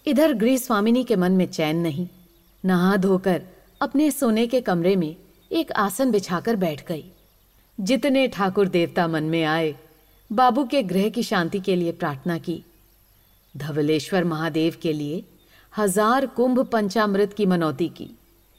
इधर 0.07 0.33
गृह 0.33 0.57
स्वामिनी 0.57 1.03
के 1.05 1.17
मन 1.17 1.33
में 1.33 1.47
चैन 1.47 1.77
नहीं। 1.77 2.07
नहा 2.65 2.97
धोकर 2.97 3.43
अपने 3.81 4.11
सोने 4.11 4.47
के 4.47 4.61
कमरे 4.61 4.95
में 4.97 5.15
एक 5.51 5.73
आसन 5.73 6.11
बिछाकर 6.11 6.57
बैठ 6.57 6.87
गई। 6.87 7.05
जितने 7.79 8.27
ठाकुर 8.29 8.69
देवता 8.69 9.07
मन 9.09 9.25
में 9.25 9.43
आए, 9.45 9.75
बाबू 10.31 10.65
के 10.65 10.83
ग्रह 10.83 11.09
की 11.09 11.23
शांति 11.23 11.61
के 11.61 11.77
लिए 11.77 11.93
प्रार्थना 11.93 12.39
की। 12.39 12.63
धवलेश्वर 13.55 14.25
महादेव 14.25 14.77
के 14.83 14.93
लिए 14.93 15.23
हज़ार 15.73 16.27
कुंभ 16.27 16.59
पंचामृत 16.67 17.33
की 17.33 17.47
मनौती 17.47 17.89
की। 17.89 18.09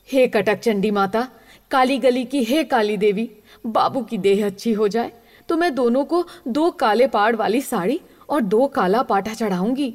हे 0.09 0.27
कटक 0.27 0.59
चंडी 0.59 0.91
माता, 0.91 1.27
काली 1.71 1.97
गली 1.97 2.23
की 2.25 2.43
हे 2.43 2.63
काली 2.63 2.97
देवी, 2.97 3.29
बाबू 3.65 4.01
की 4.01 4.17
देह 4.17 4.45
अच्छी 4.45 4.73
हो 4.73 4.87
जाए 4.87 5.11
तो 5.49 5.55
मैं 5.57 5.73
दोनों 5.75 6.03
को 6.05 6.23
दो 6.47 6.69
काले 6.71 7.07
पाड़ 7.07 7.35
वाली 7.35 7.61
साड़ी 7.61 7.99
और 8.29 8.41
दो 8.43 8.67
काला 8.67 9.01
पाटा 9.03 9.33
चढ़ाऊँगी। 9.33 9.93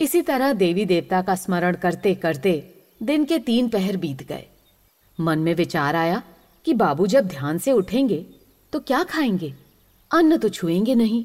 इसी 0.00 0.22
तरह 0.22 0.52
देवी 0.52 0.84
देवता 0.84 1.20
का 1.22 1.34
स्मरण 1.34 1.76
करते 1.76 2.14
करते 2.14 2.52
दिन 3.02 3.24
के 3.24 3.38
तीन 3.38 3.68
पहर 3.68 3.96
बीत 3.96 4.22
गए। 4.22 4.46
मन 5.18 5.38
में 5.38 5.54
विचार 5.54 5.96
आया 5.96 6.22
कि 6.66 6.72
बाबू 6.74 7.06
जब 7.06 7.26
ध्यान 7.28 7.58
से 7.58 7.72
उठेंगे 7.72 8.26
तो 8.72 8.80
क्या 8.80 9.02
खाएँगे? 9.04 9.54
अन्न 10.10 10.36
तो 10.36 10.48
छुएँगे 10.48 10.94
नहीं, 10.94 11.24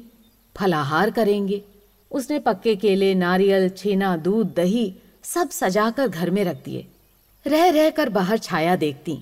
फलाहार 0.56 1.10
करेंगे। 1.10 1.62
उसने 2.10 2.38
पक्के 2.38 2.74
केले, 2.76 3.14
नारियल, 3.14 3.68
छेना, 3.68 4.16
दूध, 4.16 4.54
दही 4.54 4.94
सब 5.24 5.50
सजाकर 5.50 6.08
घर 6.08 6.30
में 6.30 6.44
रख 6.44 6.64
दिए। 6.64 6.86
रह 7.46 7.68
रह 7.70 7.90
कर 7.90 8.08
बाहर 8.08 8.38
छाया 8.38 8.76
देखती, 8.76 9.18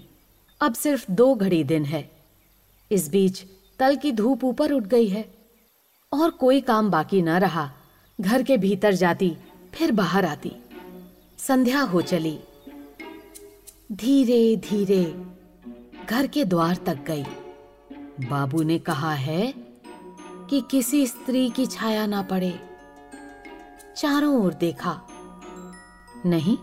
अब 0.60 0.74
सिर्फ़ 0.74 1.10
दो 1.10 1.34
घड़ी 1.34 1.62
दिन 1.64 1.84
है। 1.84 2.10
इस 2.90 3.08
बीच 3.08 3.42
तल 3.78 3.96
की 3.96 4.12
धूप 4.12 4.44
ऊपर 4.44 4.72
उठ 4.72 4.84
गई 4.84 5.08
है 5.08 5.24
और 6.12 6.30
कोई 6.30 6.60
काम 6.60 6.90
बाकी 6.90 7.22
न 7.22 7.28
रहा। 7.28 7.70
घर 8.20 8.42
के 8.42 8.56
भीतर 8.56 8.94
जाती, 8.94 9.36
फिर 9.74 9.92
बाहर 9.92 10.24
आती। 10.24 10.52
संध्या 11.38 11.80
हो 11.80 12.02
चली। 12.02 12.38
धीरे 13.92 14.56
धीरे 14.56 15.04
घर 16.10 16.26
के 16.26 16.44
द्वार 16.44 16.76
तक 16.76 17.04
गई। 17.06 17.24
बाबू 18.28 18.62
ने 18.62 18.78
कहा 18.78 19.14
है 19.14 19.54
कि 20.50 20.62
किसी 20.70 21.06
स्त्री 21.06 21.50
की 21.50 21.66
छाया 21.66 22.06
ना 22.06 22.22
पड़े। 22.22 22.60
चारों 23.96 24.44
ओर 24.44 24.54
देखा। 24.54 25.00
नहीं, 26.26 26.56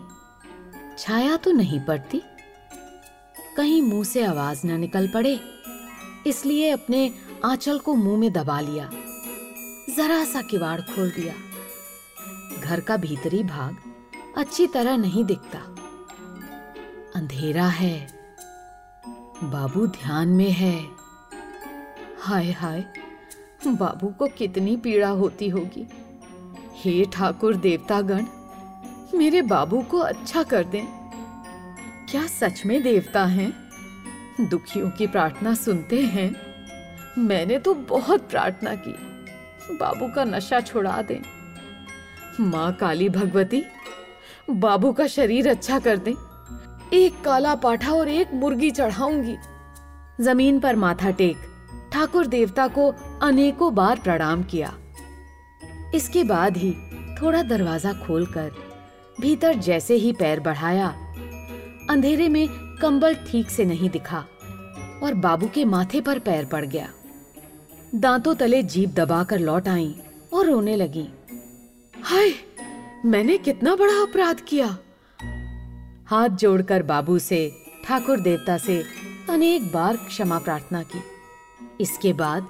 छाया 0.98 1.36
तो 1.36 1.52
नहीं 1.52 1.80
पड़ती। 1.80 2.22
कहीं 3.56 3.82
मुँह 3.82 4.04
से 4.04 4.24
आवाज़ 4.24 4.66
न 4.66 4.80
निकल 4.80 5.08
पड़े, 5.08 5.40
इसलिए 6.26 6.70
अपने 6.70 7.12
आंचल 7.44 7.78
को 7.78 7.94
मुँह 7.94 8.18
में 8.18 8.32
दबा 8.32 8.60
लिया। 8.60 8.90
जरा 9.96 10.24
सा 10.24 10.42
किवाड़ 10.42 10.80
खोल 10.80 11.10
दिया। 11.10 11.34
घर 12.64 12.80
का 12.80 12.96
भीतरी 12.96 13.42
भाग 13.42 13.76
अच्छी 14.38 14.66
तरह 14.66 14.96
नहीं 14.96 15.24
दिखता। 15.24 15.58
अंधेरा 17.16 17.66
है। 17.66 18.08
बाबू 19.44 19.86
ध्यान 19.86 20.28
में 20.28 20.50
है। 20.50 20.86
हाय 22.20 22.50
हाय, 22.50 22.84
बाबू 23.66 24.08
को 24.08 24.26
कितनी 24.26 24.76
पीड़ा 24.76 25.08
होती 25.08 25.48
होगी। 25.48 25.88
हे 26.74 27.04
ठाकुर 27.04 27.56
देवतागण, 27.56 28.26
मेरे 29.18 29.42
बाबू 29.42 29.82
को 29.82 29.98
अच्छा 29.98 30.42
कर 30.42 30.64
दें। 30.64 30.86
क्या 32.10 32.26
सच 32.26 32.62
में 32.66 32.82
देवता 32.82 33.24
हैं? 33.24 33.52
दुखियों 34.40 34.90
की 34.90 35.06
प्रार्थना 35.06 35.54
सुनते 35.54 36.00
हैं। 36.00 36.36
मैंने 37.18 37.58
तो 37.58 37.74
बहुत 37.74 38.30
प्रार्थना 38.30 38.74
की। 38.74 38.92
बाबू 39.76 40.14
का 40.14 40.24
नशा 40.24 40.60
छुड़ा 40.60 41.02
दें। 41.02 41.35
माँ 42.40 42.72
काली 42.72 43.08
भगवती, 43.08 43.62
बाबू 44.50 44.92
का 44.92 45.06
शरीर 45.06 45.48
अच्छा 45.48 45.78
कर 45.78 45.96
दें। 45.98 46.14
एक 46.94 47.20
काला 47.24 47.54
पाठा 47.54 47.92
और 47.92 48.08
एक 48.08 48.34
मुर्गी 48.34 48.70
चढ़ाऊँगी। 48.70 49.36
ज़मीन 50.20 50.58
पर 50.60 50.76
माथा 50.76 51.10
टेक, 51.10 51.36
ठाकुर 51.92 52.26
देवता 52.26 52.66
को 52.68 52.88
अनेकों 53.22 53.74
बार 53.74 54.00
प्रणाम 54.00 54.42
किया। 54.42 54.72
इसके 55.94 56.24
बाद 56.24 56.56
ही 56.56 56.72
थोड़ा 57.22 57.42
दरवाज़ा 57.42 57.92
खोलकर 57.96 58.50
भीतर 59.20 59.54
जैसे 59.56 59.94
ही 59.94 60.12
पैर 60.12 60.40
बढ़ाया, 60.40 60.94
अंधेरे 61.90 62.28
में 62.28 62.46
कंबल 62.82 63.14
ठीक 63.28 63.50
से 63.50 63.64
नहीं 63.64 63.90
दिखा 63.90 64.24
और 65.02 65.14
बाबू 65.16 65.48
के 65.48 65.64
माथे 65.64 66.00
पर 66.00 66.18
पैर 66.18 66.44
पड़ 66.44 66.64
गया। 66.64 66.88
दांतों 67.94 68.34
तले 68.34 68.62
जीप 68.64 68.90
दबाकर 68.90 69.38
लौट 69.38 69.68
आई 69.68 69.94
और 70.32 70.46
रोने 70.46 70.76
लगी। 70.76 71.08
हाय, 72.06 72.32
मैंने 73.04 73.38
कितना 73.38 73.76
बड़ा 73.76 74.02
अपराध 74.02 74.40
किया। 74.40 74.66
हाथ 76.06 76.28
जोड़कर 76.28 76.82
बाबू 76.82 77.18
से, 77.18 77.52
ठाकुर 77.84 78.20
देवता 78.20 78.58
से 78.58 78.84
अनेक 79.30 79.72
बार 79.72 79.96
क्षमा 79.96 80.38
प्रार्थना 80.38 80.82
की। 80.82 81.02
इसके 81.80 82.12
बाद 82.12 82.42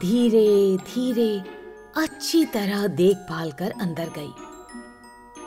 धीरे 0.00 0.76
धीरे 0.76 1.42
अच्छी 1.96 2.44
तरह 2.44 2.86
देखभाल 2.86 3.52
कर 3.52 3.70
अंदर 3.70 4.08
गई। 4.08 4.34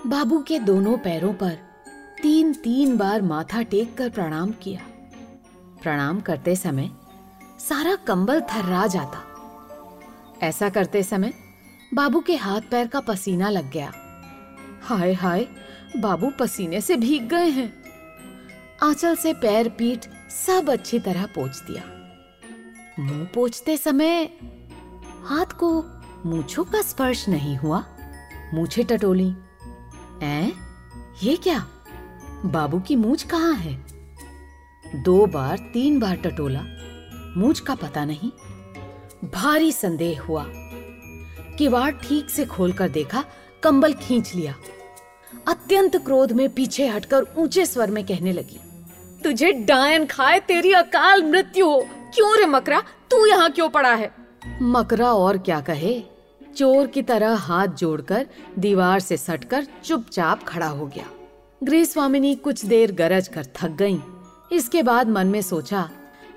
बाबू 0.10 0.42
के 0.42 0.60
दोनों 0.60 0.98
पैरों 0.98 1.34
पर 1.34 1.60
तीन 2.22 2.54
तीन 2.54 2.98
बार 2.98 3.22
माथा 3.22 3.62
टेक 3.62 3.98
कर 3.98 4.10
प्रणाम 4.10 4.52
किया। 4.52 4.82
प्रणाम 5.84 6.22
करते 6.22 6.56
समय 6.56 6.90
सारा 7.60 7.96
कंबल 7.96 8.42
थर्रा 8.42 8.88
जाता। 8.88 9.24
ऐसा 10.44 10.70
करते 10.70 11.04
समय 11.04 11.34
बाबू 11.94 12.20
के 12.20 12.36
हाथ 12.36 12.62
पैर 12.72 12.88
का 12.88 13.00
पसीना 13.00 13.50
लग 13.50 13.72
गया। 13.72 13.94
हाय 14.82 15.14
हाय, 15.14 15.48
बाबू 15.98 16.32
पसीने 16.40 16.82
से 16.82 16.96
भीग 16.96 17.28
गए 17.28 17.50
हैं। 17.50 17.84
आंचल 18.84 19.16
से 19.16 19.34
पैर 19.34 19.70
पीठ 19.70 20.08
सब 20.32 20.70
अच्छी 20.70 21.00
तरह 21.00 21.26
पोछ 21.26 21.60
दिया। 21.60 21.84
मुँह 23.00 23.28
पोछते 23.36 23.78
समय 23.78 24.24
हाथ 25.26 25.46
को 25.46 25.86
मूछों 26.26 26.64
का 26.64 26.82
स्पर्श 26.82 27.30
नहीं 27.30 27.58
हुआ। 27.58 27.84
मूछे 28.54 28.84
टटोली। 28.84 29.34
ऐ, 30.24 30.50
ये 31.24 31.36
क्या? 31.36 31.68
बाबू 32.46 32.80
की 32.80 32.96
मूछ 32.96 33.24
कहाँ 33.24 33.54
है? 33.54 33.86
दो 34.96 35.26
बार, 35.26 35.58
तीन 35.58 36.00
बार 36.00 36.16
टटोला। 36.16 36.62
मूछ 37.38 37.60
का 37.60 37.76
पता 37.76 38.06
नहीं। 38.06 38.32
भारी 39.30 39.72
संदेह 39.72 40.22
हुआ। 40.22 40.63
किवाड़ 41.58 41.92
ठीक 41.94 42.30
से 42.30 42.46
खोलकर 42.46 42.90
देखा, 42.90 43.24
कंबल 43.64 43.94
खींच 43.94 44.34
लिया। 44.36 44.56
अत्यंत 45.48 45.96
क्रोध 45.96 46.32
में 46.32 46.48
पीछे 46.50 46.88
हटकर 46.88 47.26
ऊँचे 47.38 47.66
स्वर 47.66 47.92
में 47.92 48.06
कहने 48.06 48.32
लगी, 48.34 48.60
तुझे 49.24 49.52
डायन 49.52 50.06
खाए, 50.06 50.40
तेरी 50.40 50.72
अकाल 50.74 51.24
मृत्यु 51.24 51.66
हो। 51.66 51.82
क्यों 52.16 52.38
रे 52.38 52.46
मकरा? 52.46 52.80
तू 53.12 53.26
यहाँ 53.26 53.50
क्यों 53.52 53.70
पड़ा 53.70 53.94
है? 53.94 54.12
मकरा 54.62 55.12
और 55.14 55.38
क्या 55.38 55.60
कहे? 55.62 56.02
चोर 56.58 56.88
की 56.88 57.02
तरह 57.02 57.36
हाथ 57.36 57.68
जोड़कर 57.68 58.28
दीवार 58.60 59.00
से 59.00 59.18
सटकर 59.18 59.68
चुपचाप 59.84 60.44
खड़ा 60.44 60.68
हो 60.68 60.86
गया। 60.88 61.06
गृह 61.64 61.84
स्वामिनी 61.84 62.34
कुछ 62.36 62.66
देर 62.66 62.92
गरज 62.92 63.28
कर 63.28 63.46
थक 63.56 63.72
गईं। 63.72 64.00
इसके 64.52 64.84
बाद 64.84 65.10
मन 65.10 65.28
में 65.28 65.42
सोचा 65.42 65.90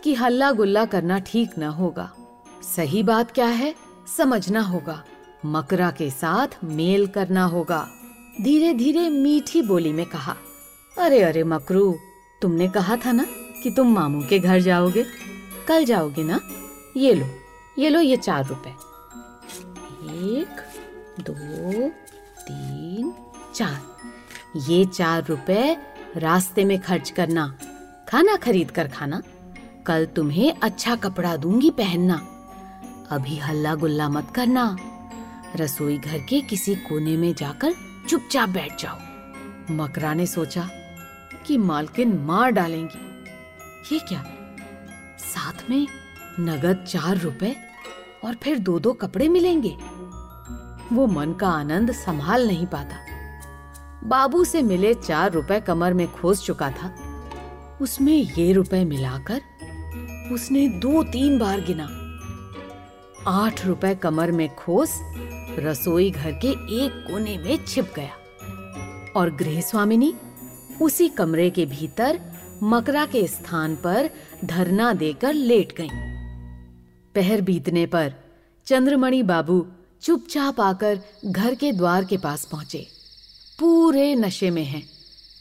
कि 0.05 0.15
हल्ला 0.15 0.51
गुल्ला 0.53 0.85
करना 0.85 1.19
ठीक 1.19 1.59
न 1.59 1.63
होगा। 1.73 2.11
सही 2.77 3.03
बात 3.03 3.31
क्या 3.31 3.47
है? 3.47 3.75
समझना 4.07 4.61
होगा। 4.61 5.05
मकरा 5.47 5.91
के 5.91 6.11
साथ 6.11 6.49
मेल 6.65 7.07
करना 7.07 7.45
होगा। 7.45 7.89
धीरे 8.41 8.75
धीरे 8.75 9.11
मीठी 9.11 9.63
बोली 9.63 9.93
में 9.93 10.07
कहा, 10.07 10.37
अरे 10.99 11.23
अरे, 11.23 11.45
मकरू, 11.45 11.99
तुमने 12.43 12.69
कहा 12.69 12.97
था 12.97 13.13
ना 13.13 13.27
कि 13.63 13.71
तुम 13.71 13.95
मामू 13.95 14.23
के 14.29 14.39
घर 14.39 14.61
जाओगे? 14.61 15.07
कल 15.69 15.85
जाओगे 15.85 16.25
ना? 16.25 16.41
ये 16.97 17.15
लो 17.15 17.27
ये 17.79 17.89
लो, 17.89 18.01
ये 18.01 18.17
चार 18.17 18.47
रुपए। 18.47 18.71
एक, 20.07 20.57
दो, 21.21 21.35
तीन, 22.43 23.15
चार। 23.55 23.97
ये 24.57 24.85
चार 24.85 25.27
रुपए 25.27 25.77
रास्ते 26.17 26.65
में 26.65 26.81
खर्च 26.81 27.11
करना, 27.11 27.59
खाना 28.09 28.37
खरीद 28.37 28.71
कर 28.71 28.89
खाना। 28.89 29.23
कल 29.87 30.07
तुम्हें 30.07 30.53
अच्छा 30.63 30.97
कपड़ा 30.97 31.37
दूँगी 31.37 31.71
पहनना। 31.71 32.33
अभी 33.11 33.37
हल्ला 33.37 33.75
गुल्ला 33.75 34.09
मत 34.09 34.33
करना। 34.35 34.77
रसोई 35.57 35.99
घर 35.99 36.19
के 36.19 36.41
किसी 36.41 36.75
कोने 36.75 37.17
में 37.17 37.35
जाकर 37.35 37.75
चुपचाप 38.09 38.49
बैठ 38.49 38.83
जाओ। 38.83 38.99
मकरा 39.71 40.15
ने 40.15 40.27
सोचा 40.27 40.71
कि 41.47 41.59
मालकिन 41.59 42.19
मार 42.19 42.51
डालेंगी। 42.51 43.25
ये 43.95 43.99
क्या? 43.99 44.25
साथ 45.19 45.71
में 45.71 45.87
नगद 46.41 46.85
चार 46.85 47.19
रुपए 47.19 47.57
और 48.25 48.35
फिर 48.35 48.59
दो 48.59 48.79
दो 48.79 48.93
कपड़े 48.93 49.29
मिलेंगे। 49.29 49.77
वो 50.93 51.07
मन 51.07 51.33
का 51.33 51.49
आनंद 51.49 51.93
संभाल 51.93 52.47
नहीं 52.47 52.67
पाता। 52.67 52.97
बाबू 54.05 54.45
से 54.45 54.63
मिले 54.63 54.95
चार 54.95 55.33
रुपए 55.33 55.61
कमर 55.61 55.95
में 55.95 56.13
खोस 56.13 56.47
चुका 56.47 56.71
था। 56.71 56.95
उसमें 57.81 58.33
ये 58.39 58.53
रुपए 58.53 58.85
मिलाकर 58.85 59.41
उसने 60.33 60.69
दो 60.69 61.03
तीन 61.03 61.39
बार 61.39 61.61
गिना। 61.61 62.03
आठ 63.29 63.67
रुपए 63.67 63.95
कमर 63.95 64.33
में 64.33 64.57
खोस, 64.57 64.91
रसोई 65.59 66.11
घर 66.11 66.33
के 66.33 66.49
एक 66.85 67.05
कोने 67.11 67.39
में 67.39 67.65
छिप 67.65 67.93
गया। 67.97 68.13
और 69.17 69.37
गृह 69.37 69.61
स्वामिनी, 69.61 70.15
उसी 70.83 71.09
कमरे 71.09 71.51
के 71.51 71.67
भीतर 71.67 72.21
मकरा 72.63 73.07
के 73.07 73.27
स्थान 73.27 73.77
पर 73.77 74.11
धरना 74.45 74.93
देकर 74.93 75.35
लेट 75.35 75.77
गईं। 75.77 75.89
पहर 77.15 77.41
बीतने 77.41 77.87
पर 77.87 78.15
चंद्रमणि 78.67 79.23
बाबू 79.23 79.67
चुपचाप 80.03 80.61
आकर 80.61 81.01
घर 81.25 81.55
के 81.55 81.73
द्वार 81.73 82.05
के 82.05 82.17
पास 82.17 82.45
पहुँचे। 82.45 82.87
पूरे 83.59 84.15
नशे 84.15 84.51
में 84.51 84.65
हैं। 84.65 84.89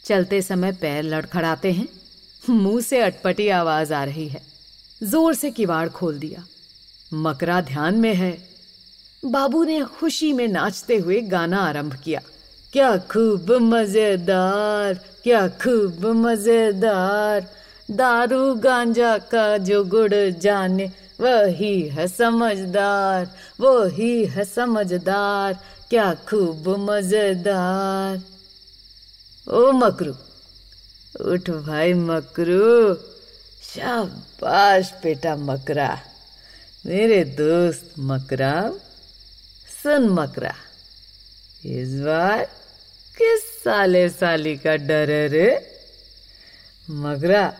चलते 0.04 0.42
समय 0.42 0.72
पैर 0.72 1.04
लड़खड़ाते 1.04 1.72
हैं। 1.72 1.88
मुँह 2.50 2.80
से 2.80 3.00
अटपटी 3.00 3.48
आवाज़ 3.48 3.94
आ 3.94 4.04
रही 4.04 4.28
है। 4.28 4.42
ज़ोर 5.02 5.34
से 5.34 5.50
किवाड़ 5.50 5.88
खोल 5.88 6.18
दिया। 6.18 6.44
मकरा 7.14 7.60
ध्यान 7.60 7.94
में 7.94 8.14
है। 8.14 8.36
बाबू 9.24 9.64
ने 9.64 9.82
खुशी 9.84 10.32
में 10.32 10.48
नाचते 10.48 10.96
हुए 10.96 11.20
गाना 11.20 11.58
आरंभ 11.58 11.94
किया। 11.94 12.20
क्या 12.72 12.96
खूब 12.96 13.50
मज़ेदार, 13.62 14.94
क्या 15.24 15.48
खूब 15.48 16.06
मज़ेदार। 16.06 17.46
दारू 17.90 18.54
गांजा 18.54 19.16
का 19.18 19.56
जो 19.58 19.84
गुड़ 19.84 20.14
जाने, 20.40 20.90
वही 21.20 21.80
है 21.88 22.08
समझदार, 22.08 23.28
वही 23.60 24.24
है 24.24 24.44
समझदार। 24.44 25.58
क्या 25.90 26.14
खूब 26.28 26.68
मज़ेदार। 26.80 28.20
ओ 29.46 29.70
मकरू, 29.72 30.14
उठ 31.24 31.50
भाई 31.50 31.92
मकरू, 31.94 32.94
शाबाश 33.62 34.92
बेटा 35.02 35.36
मकरा। 35.36 35.88
मेरे 36.86 37.24
दोस्त 37.24 37.94
मकरा 37.98 38.72
सुन 39.82 40.08
मकरा 40.08 40.54
इस 41.64 42.00
बार 42.00 42.44
किस 43.18 43.64
साले 43.64 44.08
साली 44.08 44.56
का 44.56 44.76
डर 44.76 45.10
है 45.10 45.28
रे? 45.28 45.66
मकरा 46.90 47.54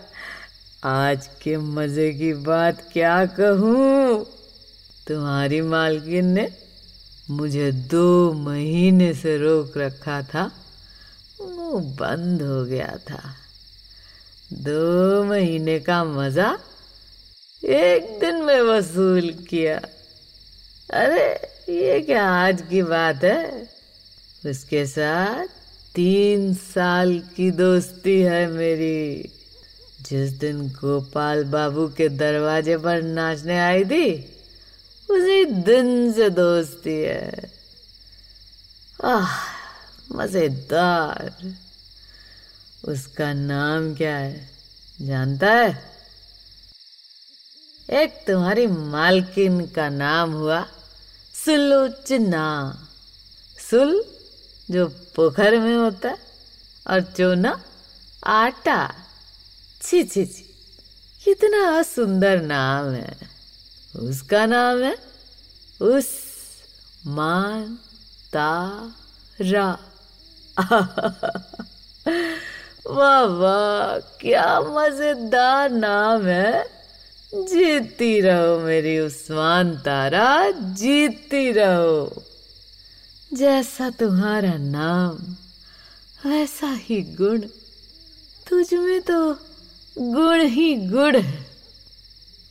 आज 0.85 1.27
के 1.43 1.57
मज़े 1.57 2.13
की 2.13 2.33
बात 2.33 2.89
क्या 2.93 3.27
कहूँ? 3.27 4.25
तुम्हारी 5.09 5.61
मालकिन 5.61 6.27
ने 6.27 6.49
मुझे 7.31 7.73
दो 7.73 8.33
महीने 8.33 9.15
से 9.15 9.39
रोक 9.39 9.79
रखा 9.79 10.23
था 10.23 10.53
वो 11.41 11.79
बंद 11.79 12.43
हो 12.43 12.65
गया 12.65 12.97
था। 13.11 13.23
दो 14.53 15.25
महीने 15.25 15.81
का 15.81 16.05
मज़ा 16.05 16.59
एक 17.65 18.21
दिन 18.21 18.37
में 18.37 18.61
वसूल 18.61 19.31
किया। 19.49 19.79
अरे, 20.91 21.35
ये 21.69 22.01
क्या 22.01 22.31
आज 22.31 22.63
की 22.71 22.83
बात 22.83 23.25
है? 23.25 23.71
उसके 24.47 24.87
साथ 24.87 25.47
तीन 25.95 26.55
साल 26.55 27.23
की 27.37 27.51
दोस्ती 27.51 28.21
है 28.21 28.47
मेरी। 28.47 29.33
जिस 30.03 30.31
दिन 30.31 30.69
गोपाल 30.69 31.45
बाबू 31.45 31.89
के 31.89 32.09
दरवाजे 32.09 32.77
पर 32.77 33.03
नाचने 33.03 33.61
आई 33.61 33.85
थी, 33.85 34.15
उसी 35.11 35.45
दिन 35.45 36.13
से 36.13 36.31
दोस्ती 36.31 37.03
है। 37.03 37.53
आह, 39.05 39.29
मज़ेदार। 40.13 41.55
उसका 42.85 43.33
नाम 43.33 43.95
क्या 43.95 44.17
है? 44.17 44.49
जानता 45.03 45.53
है? 45.53 45.96
एक 47.91 48.25
तुम्हारी 48.27 48.67
मालकिन 48.67 49.67
का 49.67 49.89
नाम 49.89 50.33
हुआ 50.33 50.67
सुलोचना। 51.45 52.79
सुल, 53.71 54.05
जो 54.71 54.87
पोखर 54.87 55.59
में 55.59 55.77
होता 55.77 56.17
और 56.91 57.01
चोना, 57.01 57.63
आटा। 58.27 58.95
छी 59.83 60.05
छी 60.05 60.27
छी। 60.27 60.55
कितना 61.25 61.83
सुंदर 61.83 62.43
नाम 62.43 62.91
है। 62.91 63.17
उसका 63.97 64.47
नाम 64.47 64.83
है 64.83 64.99
उस 65.83 66.09
मान 67.07 67.79
तारा 68.33 69.79
वाह 72.91 73.23
वाह, 73.23 73.99
क्या 73.99 74.61
मज़ेदार 74.61 75.71
नाम 75.71 76.27
है। 76.27 76.76
जीती 77.45 78.21
रहो 78.21 78.59
मेरी 78.61 78.99
उस्मान 78.99 79.77
तारा 79.77 80.51
जीती 80.51 81.53
रहो। 81.53 82.23
जैसा 83.35 83.91
तुम्हारा 83.91 84.53
नाम, 84.55 85.37
वैसा 86.31 86.73
ही 86.73 87.03
गुण। 87.03 87.41
तुझ 88.49 88.75
में 88.75 89.01
तो 89.01 89.33
गुण 89.99 90.41
ही 90.41 90.75
गुण 90.77 91.17
है, 91.17 91.47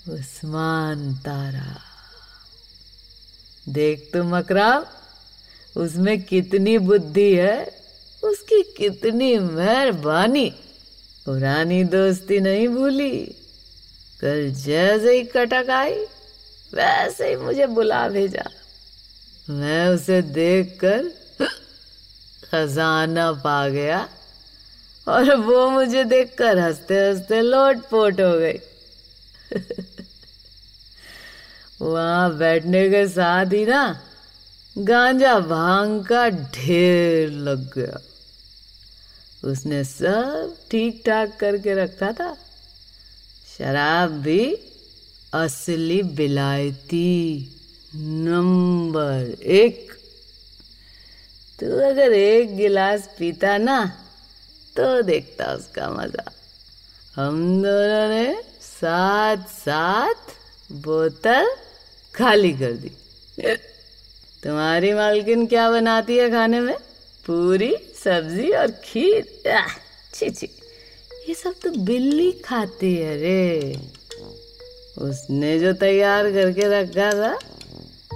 उस्मान 0.09 1.15
तारा। 1.15 1.81
देख 3.69 4.09
तो 4.13 4.23
मकराम 4.23 4.85
उसमें 5.75 6.21
कितनी 6.23 6.77
बुद्धि 6.77 7.35
है, 7.35 7.85
उसकी 8.23 8.61
कितनी 8.77 9.37
मेहरबानी। 9.39 10.49
पुरानी 11.25 11.83
दोस्ती 11.83 12.39
नहीं 12.39 12.67
भूली। 12.67 13.35
कल 14.25 14.51
जैसे 14.51 15.11
ही 15.17 15.23
कटक 15.23 15.69
आई, 15.69 15.93
वैसे 16.73 17.27
ही 17.29 17.35
मुझे 17.35 17.65
बुला 17.67 18.07
भेजा। 18.09 18.43
मैं 19.49 19.89
उसे 19.89 20.21
देखकर 20.21 21.09
खजाना 22.43 23.31
पा 23.31 23.67
गया 23.69 24.09
और 25.07 25.35
वो 25.35 25.69
मुझे 25.69 26.03
देखकर 26.03 26.57
हँसते 26.59 27.09
हँसते 27.09 27.41
लोट 27.41 27.77
पोट 27.77 28.21
हो 28.21 28.31
गई। 28.39 28.57
वहाँ 31.81 32.37
बैठने 32.37 32.89
के 32.89 33.07
साथ 33.07 33.45
ही 33.45 33.65
ना 33.65 34.01
गांजा 34.77 35.39
भाँग 35.39 36.05
का 36.05 36.29
ढेर 36.29 37.29
लग 37.29 37.73
गया। 37.73 38.01
उसने 39.43 39.83
सब 39.83 40.55
ठीक 40.71 41.03
ठाक 41.05 41.37
करके 41.39 41.73
रखा 41.73 42.11
था। 42.11 42.37
शराब 43.57 44.11
भी 44.21 44.41
असली 45.33 46.01
बिलायती 46.15 47.11
नंबर 47.95 49.43
एक। 49.53 49.91
तू 51.59 51.67
अगर 51.81 52.13
एक 52.13 52.55
गिलास 52.57 53.07
पीता 53.19 53.57
ना 53.57 53.77
तो 54.75 55.01
देखता 55.01 55.45
उसका 55.53 55.89
मज़ा। 55.89 56.25
हम 57.15 57.37
दोनों 57.63 58.07
ने 58.09 58.27
साथ 58.61 59.47
साथ 59.49 60.35
बोतल 60.71 61.47
खाली 62.13 62.51
कर 62.53 62.73
दी। 62.73 62.91
तुम्हारी 64.43 64.93
मालकिन 64.93 65.45
क्या 65.47 65.69
बनाती 65.71 66.17
है 66.17 66.29
खाने 66.31 66.59
में? 66.59 66.77
पूरी 67.25 67.75
सब्ज़ी 68.03 68.51
और 68.51 68.71
खीर। 68.83 69.23
छी 70.13 70.29
छी। 70.29 70.49
ये 71.27 71.33
सब 71.33 71.53
तो 71.63 71.69
बिल्ली 71.85 72.31
खाती 72.45 72.93
है 72.95 73.15
रे। 73.17 73.79
उसने 75.01 75.57
जो 75.59 75.71
तैयार 75.73 76.31
करके 76.31 76.67
रखा 76.69 77.09
था, 77.11 77.37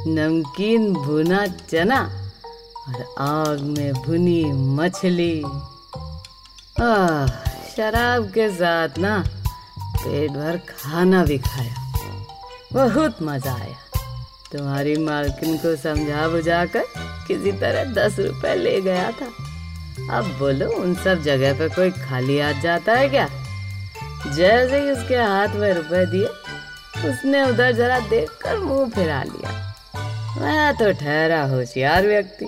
नमकीन, 0.08 0.94
भुना, 0.94 1.46
चना 1.70 2.02
और 2.80 3.02
आग 3.20 3.62
में 3.78 3.94
भुनी 3.94 4.44
मछली। 4.76 5.42
शराब 7.76 8.30
के 8.34 8.50
साथ 8.50 9.00
ना 9.00 9.18
पेट 9.74 10.32
भर 10.32 10.58
खाना 10.70 11.26
भी 11.26 11.38
खाया। 11.40 11.76
बहुत 12.74 13.22
मज़ा 13.22 13.54
आया। 13.54 13.78
तुम्हारी 14.52 14.96
मालकिन 14.98 15.58
को 15.58 15.76
समझा 15.76 16.28
बुझा 16.28 16.66
कर 16.66 16.84
किसी 17.28 17.52
तरह 17.52 17.94
दस 17.94 18.20
रुपए 18.20 18.56
ले 18.56 18.80
गया 18.82 19.12
था। 19.12 19.28
अब 20.08 20.36
बोलो, 20.40 20.70
उन 20.70 20.96
सब 20.96 21.22
जगह 21.22 21.60
पे 21.60 21.70
कोई 21.70 21.92
खाली 21.92 22.40
आ 22.40 22.52
जाता 22.52 22.94
है 22.94 23.10
क्या? 23.10 23.30
जैसे 24.36 24.80
ही 24.80 24.92
उसके 24.92 25.16
हाथ 25.16 25.48
में 25.48 25.74
रुपए 25.74 26.06
दिए, 26.06 26.26
उसने 27.10 27.44
उधर 27.44 27.72
जरा 27.72 28.00
देखकर 28.00 28.58
मुँह 28.58 28.90
फिरा 28.90 29.24
लिया। 29.24 29.76
मैं 30.42 30.78
तो 30.78 30.92
ठहरा 30.92 31.44
होशियार 31.44 32.08
व्यक्ति। 32.08 32.46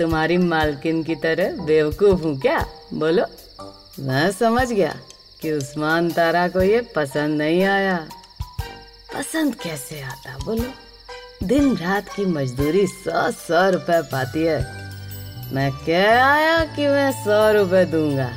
तुम्हारी 0.00 0.36
मालकिन 0.36 1.02
की 1.02 1.14
तरह 1.14 1.52
बेवकूफ़ 1.52 2.20
हूँ 2.20 2.40
क्या? 2.40 2.66
बोलो। 2.94 3.26
मैं 4.00 4.32
समझ 4.32 4.72
गया 4.72 4.96
कि 5.40 5.52
उस्मान 5.52 6.10
तारा 6.10 6.48
को 6.48 6.62
ये 6.62 6.80
पसंद 6.80 7.38
नहीं 7.38 7.64
आया। 7.64 8.08
पसंद 9.14 9.54
कैसे 9.54 10.02
आता? 10.02 10.38
बोलो। 10.44 10.64
दिन 11.46 11.76
रात 11.76 12.08
की 12.08 12.26
मजदूरी 12.26 12.86
सौ 12.86 13.30
सौ 13.30 13.70
रुपए 13.70 14.02
पाती 14.02 14.42
है। 14.42 14.83
मैं 15.52 15.72
क्या 15.72 16.32
आया 16.32 16.64
कि 16.64 16.86
मैं 16.86 17.12
सौ 17.12 17.52
रुपए 17.52 17.84
दूँगा। 17.84 18.30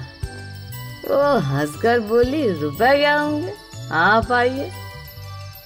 वो 1.09 1.39
हंसकर 1.39 1.99
बोली, 1.99 2.51
रुपए 2.51 2.97
क्या 2.97 3.19
होंगे? 3.19 3.53
आप 3.91 4.31
आइए। 4.31 4.71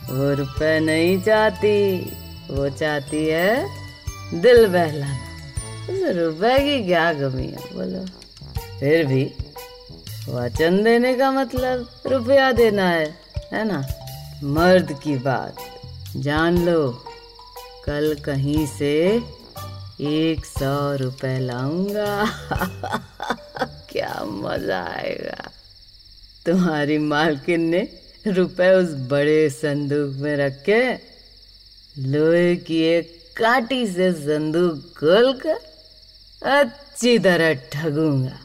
वो 0.09 0.33
रुपए 0.33 0.79
नहीं 0.79 1.21
चाहती, 1.21 2.01
वो 2.51 2.69
चाहती 2.69 3.25
है 3.25 3.67
दिल 4.33 4.67
बहलाना। 4.67 5.17
उस 5.93 6.15
रुपए 6.15 6.59
की 6.59 6.85
क्या 6.85 7.13
कमी 7.13 7.47
है? 7.47 7.57
बोलो। 7.57 8.05
फिर 8.79 9.05
भी 9.05 9.33
वचन 10.29 10.83
देने 10.83 11.13
का 11.13 11.31
मतलब 11.31 11.89
रुपया 12.05 12.51
देना 12.51 12.89
है 12.89 13.15
है 13.53 13.65
ना? 13.65 13.83
मर्द 14.43 14.99
की 15.03 15.15
बात। 15.15 15.55
जान 16.17 16.57
लो, 16.69 17.05
कल 17.85 18.17
कहीं 18.25 18.67
से 18.67 19.23
एक 20.01 20.45
सौ 20.45 20.95
रुपए 20.95 21.37
लाऊँगा। 21.39 22.25
क्या 23.89 24.13
मज़ा 24.25 24.79
आएगा। 24.83 25.49
तुम्हारी 26.45 26.97
मालकिन 26.97 27.61
ने 27.69 27.81
रुपए 28.27 28.69
उस 28.73 28.93
बड़े 29.09 29.49
संदूक 29.49 30.15
में 30.15 30.35
रखे, 30.37 30.81
लोहे 31.95 32.55
की 32.57 32.81
एक 32.83 33.11
काटी 33.37 33.85
से 33.87 34.11
संदूक 34.13 34.79
खोल 34.99 35.33
कर 35.39 35.59
अच्छी 36.41 37.17
तरह 37.19 37.53
ठगूँगा। 37.73 38.39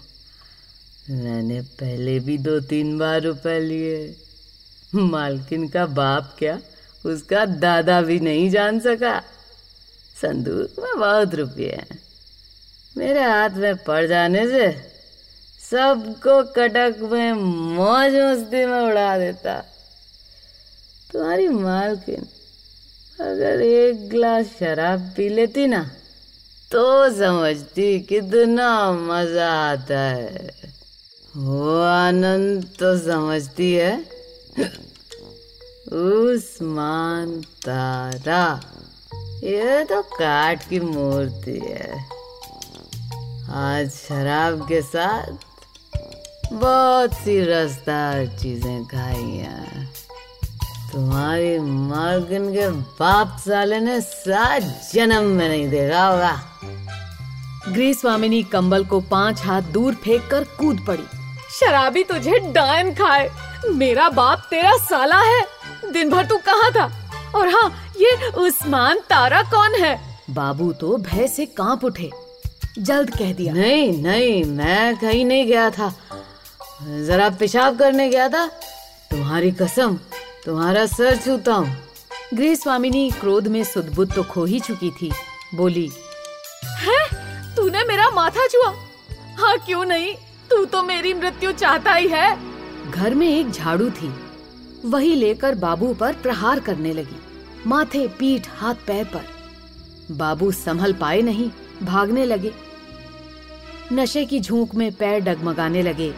मैंने 1.11 1.61
पहले 1.81 2.19
भी 2.21 2.37
दो 2.39 2.59
तीन 2.67 2.99
बार 2.99 3.21
रुपए 3.23 3.59
लिए। 3.61 4.17
मालकिन 4.93 5.67
का 5.69 5.87
बाप 5.87 6.35
क्या 6.39 6.59
उसका 7.05 7.45
दादा 7.57 8.01
भी 8.03 8.19
नहीं 8.21 8.51
जान 8.51 8.81
सका? 8.81 9.23
संदूक 10.17 10.79
में 10.79 10.99
बहुत 10.99 11.35
रुपये 11.35 11.71
हैं। 11.71 11.99
मेरे 12.97 13.23
हाथ 13.23 13.57
में 13.57 13.77
पड़ 13.85 14.07
जाने 14.07 14.47
से 14.49 14.71
सबको 15.63 16.43
कटक 16.53 16.99
में 17.03 17.33
मौज 17.77 18.15
मस्ती 18.15 18.65
में 18.67 18.81
उड़ा 18.81 19.19
देता। 19.19 19.59
तुम्हारी 21.13 21.49
मालकिन 21.49 22.27
अगर 23.19 23.61
एक 23.63 24.09
गिलास 24.11 24.47
शराब 24.59 25.01
पी 25.17 25.29
लेती 25.29 25.67
ना 25.67 25.83
तो 26.71 26.85
समझती 27.11 27.99
कितना 28.01 28.71
मज़ा 28.93 29.51
आता 29.63 29.99
है। 29.99 30.51
वो 31.35 31.81
आनंद 31.81 32.65
तो 32.79 32.97
समझती 32.99 33.73
है। 33.73 33.95
उस्मान 35.93 37.41
तारा 37.65 38.45
ये 39.45 39.85
तो 39.85 40.01
काठ 40.03 40.69
की 40.69 40.81
मूर्ति 40.81 41.59
है। 41.65 41.99
आज 43.55 43.91
शराब 43.91 44.67
के 44.69 44.81
साथ 44.83 46.53
बहुत 46.53 47.15
सी 47.15 47.39
रसदार 47.41 48.27
चीज़ें 48.27 48.85
खाई 48.85 49.23
हैं। 49.23 49.87
तुम्हारी 50.93 51.59
मालकिन 51.59 52.53
के 52.55 52.69
बाप 52.69 53.37
साले 53.41 53.81
ने 53.81 54.01
सात 54.01 54.63
जन्म 54.95 55.25
में 55.25 55.49
नहीं 55.49 55.69
देखा 55.71 56.07
होगा। 56.07 56.41
गृह 57.69 57.93
स्वामिनी 57.93 58.43
कंबल 58.43 58.85
को 58.85 59.01
पाँच 59.01 59.43
हाथ 59.43 59.63
दूर 59.63 59.95
फेंक 59.95 60.29
कर 60.31 60.45
कूद 60.45 60.85
पड़ी। 60.87 61.07
शराबी 61.61 62.05
तुझे 62.05 62.39
डायन 62.53 62.95
खाए। 62.95 63.31
मेरा 63.73 64.09
बाप 64.09 64.47
तेरा 64.51 64.77
साला 64.77 65.21
है। 65.21 65.43
दिन 65.93 66.11
भर 66.11 66.27
तू 66.27 66.37
कहाँ 66.37 66.71
था? 66.73 66.85
और 67.35 67.49
हाँ 67.49 67.86
ये 68.01 68.31
उस्मान 68.39 68.99
तारा 69.11 69.43
कौन 69.43 69.75
है? 69.75 69.99
बाबू 70.31 70.73
तो 70.73 70.97
भय 70.97 71.29
से 71.29 71.47
काँप 71.47 71.85
उठे। 71.85 72.11
जल्द 72.79 73.11
कह 73.11 73.33
दिया। 73.33 73.53
नहीं 73.55 74.03
नहीं 74.03 74.45
मैं 74.45 74.97
कहीं 74.97 75.25
नहीं 75.25 75.47
गया 75.47 75.71
था। 75.71 75.89
जरा 77.07 77.29
पेशाब 77.31 77.79
करने 77.79 78.09
गया 78.09 78.29
था। 78.29 78.47
तुम्हारी 79.11 79.51
कसम 79.53 79.99
तुम्हारा 80.45 80.87
सर 80.87 81.17
छूता 81.17 81.55
हूँ। 81.55 81.77
गृह 82.35 82.55
स्वामिनी 82.55 83.11
क्रोध 83.11 83.49
में 83.49 83.65
सुदबुद 83.65 84.13
तो 84.13 84.23
खो 84.23 84.45
ही 84.45 84.61
चुकी 84.61 84.91
थी। 84.91 85.13
बोली 85.55 85.91
है? 86.79 87.05
तूने 87.57 87.85
मेरा 87.85 88.11
माथा 88.11 88.47
छुआ? 88.47 88.73
हाँ 89.39 89.57
क्यों 89.59 89.85
नहीं? 89.85 90.15
तू 90.51 90.65
तो 90.65 90.83
मेरी 90.83 91.15
मृत्यु 91.15 91.53
चाहता 91.53 91.93
ही 91.93 92.09
है। 92.09 92.37
घर 92.91 93.15
में 93.15 93.29
एक 93.29 93.51
झाड़ू 93.51 93.91
थी। 93.91 94.15
वही 94.85 95.15
लेकर 95.15 95.55
बाबू 95.55 95.95
पर 95.95 96.13
प्रहार 96.13 96.61
करने 96.61 96.93
लगी। 96.93 97.21
माथे 97.67 98.09
पीठ 98.09 98.49
हाथ 98.51 98.75
पैर 98.87 99.05
पर। 99.05 100.15
बाबू 100.15 100.51
संभल 100.53 100.93
पाए 100.93 101.23
नहीं, 101.23 101.51
भागने 101.83 102.25
लगे। 102.25 102.53
नशे 103.93 104.25
की 104.25 104.41
झूंक 104.41 104.75
में 104.75 104.93
पैर 104.93 105.21
डगमगाने 105.21 105.83
लगे, 105.83 106.15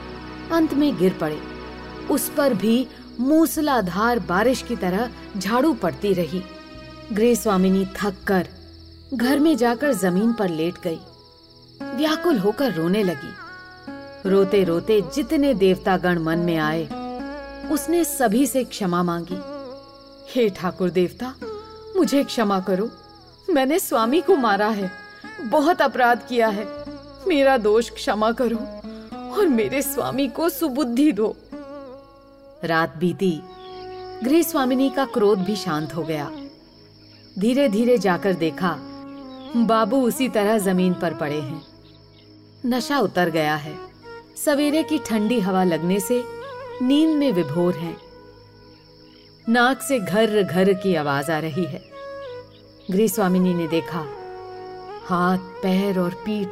अंत 0.53 0.75
में 0.75 0.97
गिर 0.99 1.13
पड़े। 1.21 1.41
उस 2.11 2.29
पर 2.37 2.55
भी 2.55 2.87
मूसलाधार 3.21 4.19
बारिश 4.19 4.63
की 4.63 4.77
तरह 4.77 5.11
झाड़ू 5.37 5.73
पड़ती 5.75 6.13
रही। 6.13 6.43
गृह 7.13 7.35
स्वामिनी 7.35 7.87
थक 7.97 8.15
कर 8.27 8.49
घर 9.15 9.39
में 9.39 9.57
जाकर 9.57 9.93
ज़मीन 9.93 10.33
पर 10.33 10.49
लेट 10.49 10.75
गई। 10.85 10.99
व्याकुल 11.97 12.39
होकर 12.39 12.73
रोने 12.73 13.03
लगी। 13.03 14.31
रोते 14.31 14.65
रोते 14.65 15.01
जितने 15.15 15.55
देवतागण 15.55 16.19
मन 16.19 16.39
में 16.39 16.57
आए, 16.57 16.85
उसने 17.71 18.05
सभी 18.05 18.47
से 18.47 18.65
क्षमा 18.65 19.03
मांगी। 19.03 19.58
हे 20.35 20.49
ठाकुर 20.49 20.91
देवता, 20.91 21.35
मुझे 21.97 22.25
क्षमा 22.25 22.61
करो। 22.61 22.91
मैंने 23.51 23.79
स्वामी 23.79 24.21
को 24.21 24.37
मारा 24.37 24.67
है, 24.67 24.91
बहुत 25.43 25.83
अपराध 25.83 26.27
किया 26.29 26.49
है। 26.49 26.67
मेरा 27.29 27.57
दोष 27.57 27.91
क्षमा 27.91 28.33
करो 28.33 28.57
और 29.37 29.47
मेरे 29.47 29.83
स्वामी 29.83 30.29
को 30.29 30.49
सुबुद्धि 30.49 31.13
दो। 31.13 31.37
रात 32.65 32.97
बीती 32.97 33.41
गृह 34.25 34.43
स्वामिनी 34.43 34.91
का 34.91 35.05
क्रोध 35.05 35.39
भी 35.39 35.57
शांत 35.57 35.95
हो 35.95 36.03
गया। 36.03 36.31
धीरे 37.39 37.69
धीरे 37.69 37.99
जाकर 37.99 38.33
देखा, 38.33 38.77
बाबू 39.57 40.03
उसी 40.03 40.29
तरह 40.29 40.59
ज़मीन 40.59 40.95
पर 40.95 41.15
पड़े 41.15 41.41
हैं। 41.41 41.63
नशा 42.67 42.99
उतर 42.99 43.31
गया 43.31 43.57
है। 43.57 43.77
सवेरे 44.45 44.83
की 44.83 44.99
ठंडी 44.99 45.41
हवा 45.41 45.65
लगने 45.65 46.01
से 46.01 46.23
नींद 46.83 47.11
में 47.11 47.33
विभोर 47.33 47.75
हैं। 47.75 47.97
नाक 49.49 49.83
से 49.83 49.99
घर 49.99 50.43
घर 50.43 50.73
की 50.73 50.95
आवाज़ 50.95 51.31
आ 51.33 51.39
रही 51.39 51.65
है। 51.65 51.81
गृह 52.91 53.07
स्वामिनी 53.07 53.55
ने 53.55 53.67
देखा, 53.69 54.05
हाथ, 55.07 55.39
पैर 55.39 55.99
और 55.99 56.11
पीठ, 56.11 56.49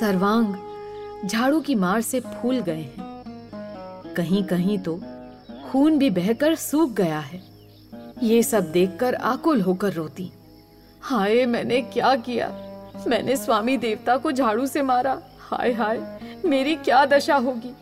सर्वांग 0.00 1.28
झाड़ू 1.28 1.60
की 1.60 1.74
मार 1.74 2.00
से 2.00 2.20
फूल 2.20 2.60
गए 2.60 2.80
हैं। 2.80 4.14
कहीं 4.16 4.44
कहीं 4.44 4.78
तो 4.78 5.00
खून 5.70 5.98
भी 5.98 6.10
बहकर 6.10 6.54
सूख 6.54 6.90
गया 6.90 7.18
है। 7.18 7.42
ये 8.22 8.42
सब 8.42 8.72
देखकर 8.72 9.14
आकुल 9.14 9.60
होकर 9.60 9.92
रोती, 9.92 10.30
हाय, 11.00 11.46
मैंने 11.46 11.82
क्या 11.82 12.16
किया? 12.16 12.48
मैंने 13.06 13.36
स्वामी 13.36 13.76
देवता 13.76 14.16
को 14.16 14.32
झाड़ू 14.32 14.66
से 14.66 14.82
मारा। 14.82 15.20
हाय 15.40 15.72
हाय, 15.72 16.20
मेरी 16.44 16.74
क्या 16.74 17.06
दशा 17.06 17.36
होगी? 17.36 17.74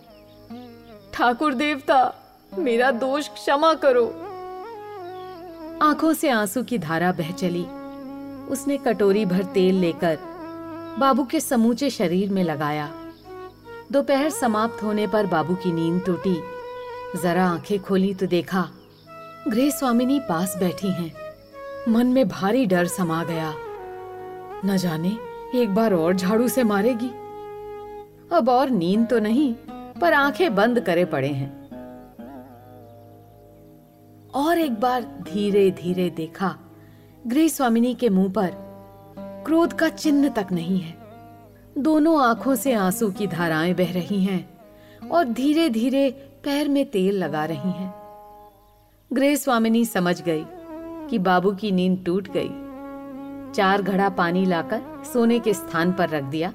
ठाकुर 1.13 1.55
देवता, 1.55 2.15
मेरा 2.59 2.91
दोष 2.91 3.29
क्षमा 3.29 3.75
करो। 3.75 4.25
आँखों 5.83 6.13
से 6.13 6.31
आँसू 6.31 6.63
की 6.63 6.79
धारा 6.79 7.13
बह 7.13 7.31
चली। 7.33 7.67
उसने 8.49 8.77
कटोरी 8.77 9.27
भर 9.27 9.43
तेल 9.45 9.75
लेकर 9.75 10.19
बाबू 10.99 11.25
के 11.25 11.41
समूचे 11.41 11.91
शरीर 11.91 12.31
में 12.31 12.45
लगाया। 12.45 12.91
दोपहर 13.93 14.31
समाप्त 14.31 14.83
होने 14.83 15.07
पर 15.07 15.27
बाबू 15.27 15.55
की 15.55 15.73
नींद 15.73 16.03
टूटी। 16.07 16.37
जरा 17.23 17.45
आँखें 17.49 17.79
खोली 17.79 18.15
तो 18.15 18.27
देखा, 18.27 18.69
गृह 19.49 19.71
स्वामिनी 19.71 20.21
पास 20.21 20.57
बैठी 20.59 20.89
हैं। 20.89 21.15
मन 21.89 22.07
में 22.07 22.29
भारी 22.29 22.67
डर 22.67 22.87
समा 22.87 23.25
गया। 23.25 23.55
न 24.65 24.77
जाने, 24.77 25.17
एक 25.55 25.75
बार 25.75 25.95
और 25.95 26.17
झाड़ू 26.17 26.49
से 26.49 26.63
मारेगी। 26.63 27.11
अब 28.37 28.49
और 28.49 28.71
नींद 28.71 29.07
तो 29.07 29.19
नहीं, 29.19 29.55
पर 30.01 30.13
आँखें 30.13 30.55
बंद 30.55 30.81
करे 30.81 31.05
पड़े 31.05 31.29
हैं। 31.29 31.58
और 34.39 34.59
एक 34.59 34.75
बार 34.81 35.03
धीरे 35.03 35.71
धीरे 35.71 36.11
देखा 36.11 36.55
गृह 37.27 37.49
स्वामिनी 37.49 37.95
के 37.95 38.09
मुँह 38.09 38.29
पर 38.29 38.51
क्रोध 39.47 39.73
का 39.73 39.89
चिन्ह 39.89 40.29
तक 40.29 40.47
नहीं 40.53 40.79
है। 40.81 40.95
दोनों 41.79 42.21
आँखों 42.23 42.55
से 42.55 42.73
आँसू 42.73 43.11
की 43.11 43.27
धाराएँ 43.27 43.75
बह 43.75 43.93
रही 43.93 44.25
हैं 44.25 45.09
और 45.09 45.25
धीरे 45.25 45.69
धीरे 45.71 46.11
पैर 46.45 46.69
में 46.69 46.91
तेल 46.91 47.19
लगा 47.19 47.45
रही 47.45 47.71
हैं। 47.71 47.95
ग्रे 49.13 49.37
स्वामिनी 49.37 49.85
समझ 49.85 50.23
गई 50.23 50.45
कि 51.11 51.19
बाबू 51.19 51.53
की 51.53 51.73
नींद 51.73 52.03
टूट 52.07 52.29
गई। 52.37 52.51
चार 53.53 53.83
घड़ा 53.83 54.09
पानी 54.09 54.47
लाकर 54.47 55.05
सोने 55.13 55.39
के 55.39 55.55
स्थान 55.55 55.93
पर 55.93 56.09
रख 56.09 56.25
दिया 56.25 56.53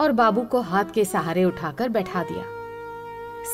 और 0.00 0.12
बाबू 0.12 0.42
को 0.42 0.60
हाथ 0.60 0.84
के 0.84 1.04
सहारे 1.04 1.44
उठाकर 1.44 1.88
बैठा 1.88 2.22
दिया। 2.22 2.44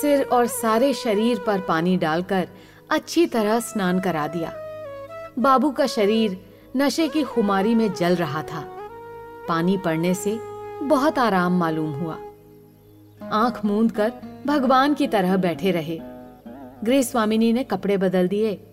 सिर 0.00 0.22
और 0.22 0.46
सारे 0.46 0.94
शरीर 0.94 1.38
पर 1.46 1.60
पानी 1.60 1.96
डालकर 1.96 2.48
अच्छी 2.90 3.26
तरह 3.26 3.60
स्नान 3.60 4.00
करा 4.00 4.26
दिया। 4.26 4.52
बाबू 5.38 5.70
का 5.70 5.86
शरीर 5.86 6.44
नशे 6.76 7.08
की 7.08 7.22
खुमारी 7.22 7.74
में 7.74 7.94
जल 7.94 8.14
रहा 8.14 8.42
था। 8.42 8.60
पानी 9.48 9.76
पड़ने 9.76 10.14
से 10.14 10.38
बहुत 10.82 11.18
आराम 11.18 11.58
मालूम 11.58 11.92
हुआ। 11.92 12.18
आँख 13.32 13.64
मूंद 13.64 13.92
कर 13.92 14.12
भगवान 14.46 14.94
की 14.94 15.06
तरह 15.06 15.36
बैठे 15.36 15.70
रहे। 15.70 16.00
गृह 16.84 17.02
स्वामिनी 17.02 17.52
ने 17.52 17.64
कपड़े 17.64 17.96
बदल 17.96 18.28
दिए। 18.28 18.66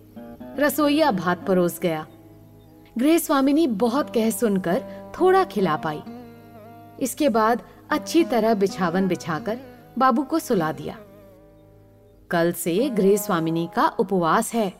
रसोईया 0.60 1.12
भात 1.12 1.48
परोस 1.48 1.80
गया। 1.80 2.08
गृह 2.98 3.18
स्वामिनी 3.18 3.68
बहुत 3.68 4.14
कह 4.14 4.30
सुनकर 4.30 4.84
थोड़ा 5.20 5.44
खिला 5.44 5.76
पाई। 5.76 6.02
इसके 7.00 7.30
बाद 7.30 7.62
अच्छी 7.90 8.24
तरह 8.24 8.54
बिछावन 8.54 9.08
बिछाकर 9.08 9.60
बाबू 9.98 10.24
को 10.24 10.40
सुला 10.40 10.72
दिया। 10.72 10.98
कल 12.34 12.52
से 12.52 12.90
गृह 12.90 13.18
स्वामिनी 13.18 13.70
का 13.76 13.88
उपवास 13.88 14.54
है। 14.54 14.74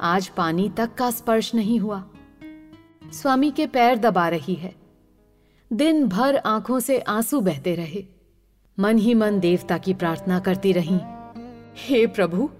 आज 0.00 0.28
पानी 0.28 0.68
तक 0.68 0.94
का 0.94 1.10
स्पर्श 1.10 1.54
नहीं 1.54 1.80
हुआ। 1.80 2.04
स्वामी 3.12 3.50
के 3.50 3.66
पैर 3.66 3.98
दबा 3.98 4.28
रही 4.28 4.54
है। 4.54 4.74
दिन 5.72 6.08
भर 6.08 6.36
आँखों 6.36 6.80
से 6.80 6.98
आँसू 6.98 7.40
बहते 7.40 7.74
रहे। 7.74 8.04
मन 8.78 8.98
ही 8.98 9.14
मन 9.14 9.40
देवता 9.40 9.78
की 9.78 9.94
प्रार्थना 9.94 10.38
करती 10.38 10.72
रही। 10.72 11.00
हे 11.76 12.06
प्रभु, 12.06 12.50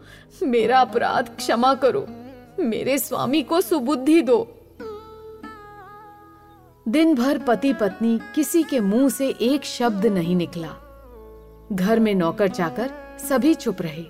मेरा 0.43 0.79
अपराध 0.79 1.37
क्षमा 1.37 1.75
करो। 1.75 2.07
मेरे 2.63 2.99
स्वामी 2.99 3.43
को 3.43 3.61
सुबुद्धि 3.61 4.23
दो। 4.23 4.53
दिन 6.89 7.15
भर 7.15 7.39
पति 7.39 7.73
पत्नी 7.73 8.21
किसी 8.35 8.63
के 8.63 8.81
मुँह 8.81 9.09
से 9.09 9.29
एक 9.29 9.65
शब्द 9.65 10.07
नहीं 10.07 10.37
निकला। 10.37 10.73
घर 11.73 12.01
में 12.01 12.15
नौकर 12.15 12.49
चाकर 12.49 13.06
सभी 13.19 13.55
चुप 13.55 13.83
रहे। 13.83 14.05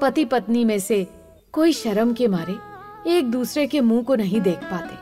पति 0.00 0.24
पत्नी 0.24 0.64
में 0.64 0.78
से 0.78 1.06
कोई 1.52 1.72
शर्म 1.72 2.14
के 2.14 2.28
मारे 2.28 2.56
एक 3.10 3.30
दूसरे 3.30 3.66
के 3.66 3.80
मुँह 3.80 4.02
को 4.02 4.14
नहीं 4.14 4.40
देख 4.40 4.58
पाते। 4.58 4.94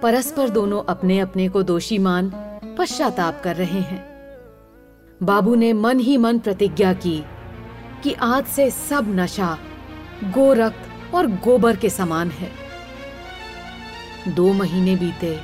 परस्पर 0.00 0.48
दोनों 0.48 0.82
अपने 0.82 1.20
अपने 1.20 1.48
को 1.48 1.62
दोषी 1.62 1.98
मान 1.98 2.32
पश्चाताप 2.78 3.40
कर 3.44 3.56
रहे 3.56 3.80
हैं। 3.80 4.12
बाबू 5.22 5.54
ने 5.54 5.72
मन 5.72 6.00
ही 6.00 6.16
मन 6.16 6.38
प्रतिज्ञा 6.38 6.94
की 6.94 7.24
कि 8.04 8.12
आज 8.12 8.46
से 8.46 8.70
सब 8.70 9.06
नशा, 9.08 9.58
गोरक्त 10.24 11.14
और 11.14 11.26
गोबर 11.26 11.76
के 11.76 11.90
समान 11.90 12.30
है। 12.30 12.50
दो 14.34 14.52
महीने 14.52 14.96
बीते, 14.96 15.40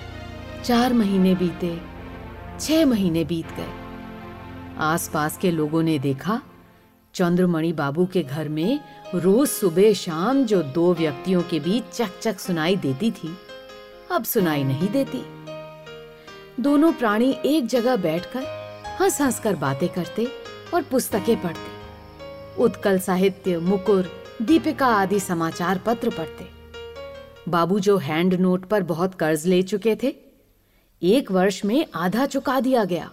चार 0.65 0.93
महीने 0.93 1.35
बीते, 1.35 1.81
छह 2.61 2.87
महीने 2.87 3.25
बीत 3.25 3.47
गए। 3.47 3.88
आसपास 4.79 5.37
के 5.37 5.51
लोगों 5.51 5.83
ने 5.83 5.99
देखा। 5.99 6.41
चंद्रमणि 7.15 7.73
बाबू 7.73 8.05
के 8.07 8.23
घर 8.23 8.49
में 8.49 8.81
रोज 9.15 9.49
सुबह 9.49 9.93
शाम 9.93 10.45
जो 10.45 10.63
दो 10.63 10.93
व्यक्तियों 10.95 11.43
के 11.43 11.61
बीच 11.61 11.85
चक 11.93 12.19
चक 12.21 12.39
सुनाई 12.39 12.77
देती 12.77 13.11
थी, 13.11 13.35
अब 14.11 14.25
सुनाई 14.25 14.65
नहीं 14.65 14.89
देती। 14.89 15.23
दोनों 16.63 16.93
प्राणी 16.93 17.31
एक 17.45 17.67
जगह 17.67 17.97
बैठकर 17.97 18.47
हंस 19.01 19.21
हंस 19.21 19.41
कर 19.41 19.57
बातें 19.57 19.89
करते 19.89 20.29
और 20.75 20.83
पुस्तकें 20.83 21.37
पढ़ते। 21.43 22.63
उत्कल 22.63 22.99
साहित्य, 22.99 23.59
मुकुर, 23.59 24.11
दीपिका 24.43 24.87
आदि 24.87 25.21
समाचार 25.21 25.81
पत्र 25.87 26.11
पढ़ते। 26.11 26.47
बाबू 27.49 27.79
जो 27.81 27.97
हैंड 27.99 28.35
नोट 28.35 28.65
पर 28.65 28.83
बहुत 28.85 29.15
कर्ज 29.15 29.47
ले 29.47 29.63
चुके 29.63 29.97
थे, 30.03 30.15
एक 31.03 31.31
वर्ष 31.31 31.65
में 31.65 31.87
आधा 31.95 32.27
चुका 32.27 32.61
दिया 32.61 32.85
गया। 32.85 33.11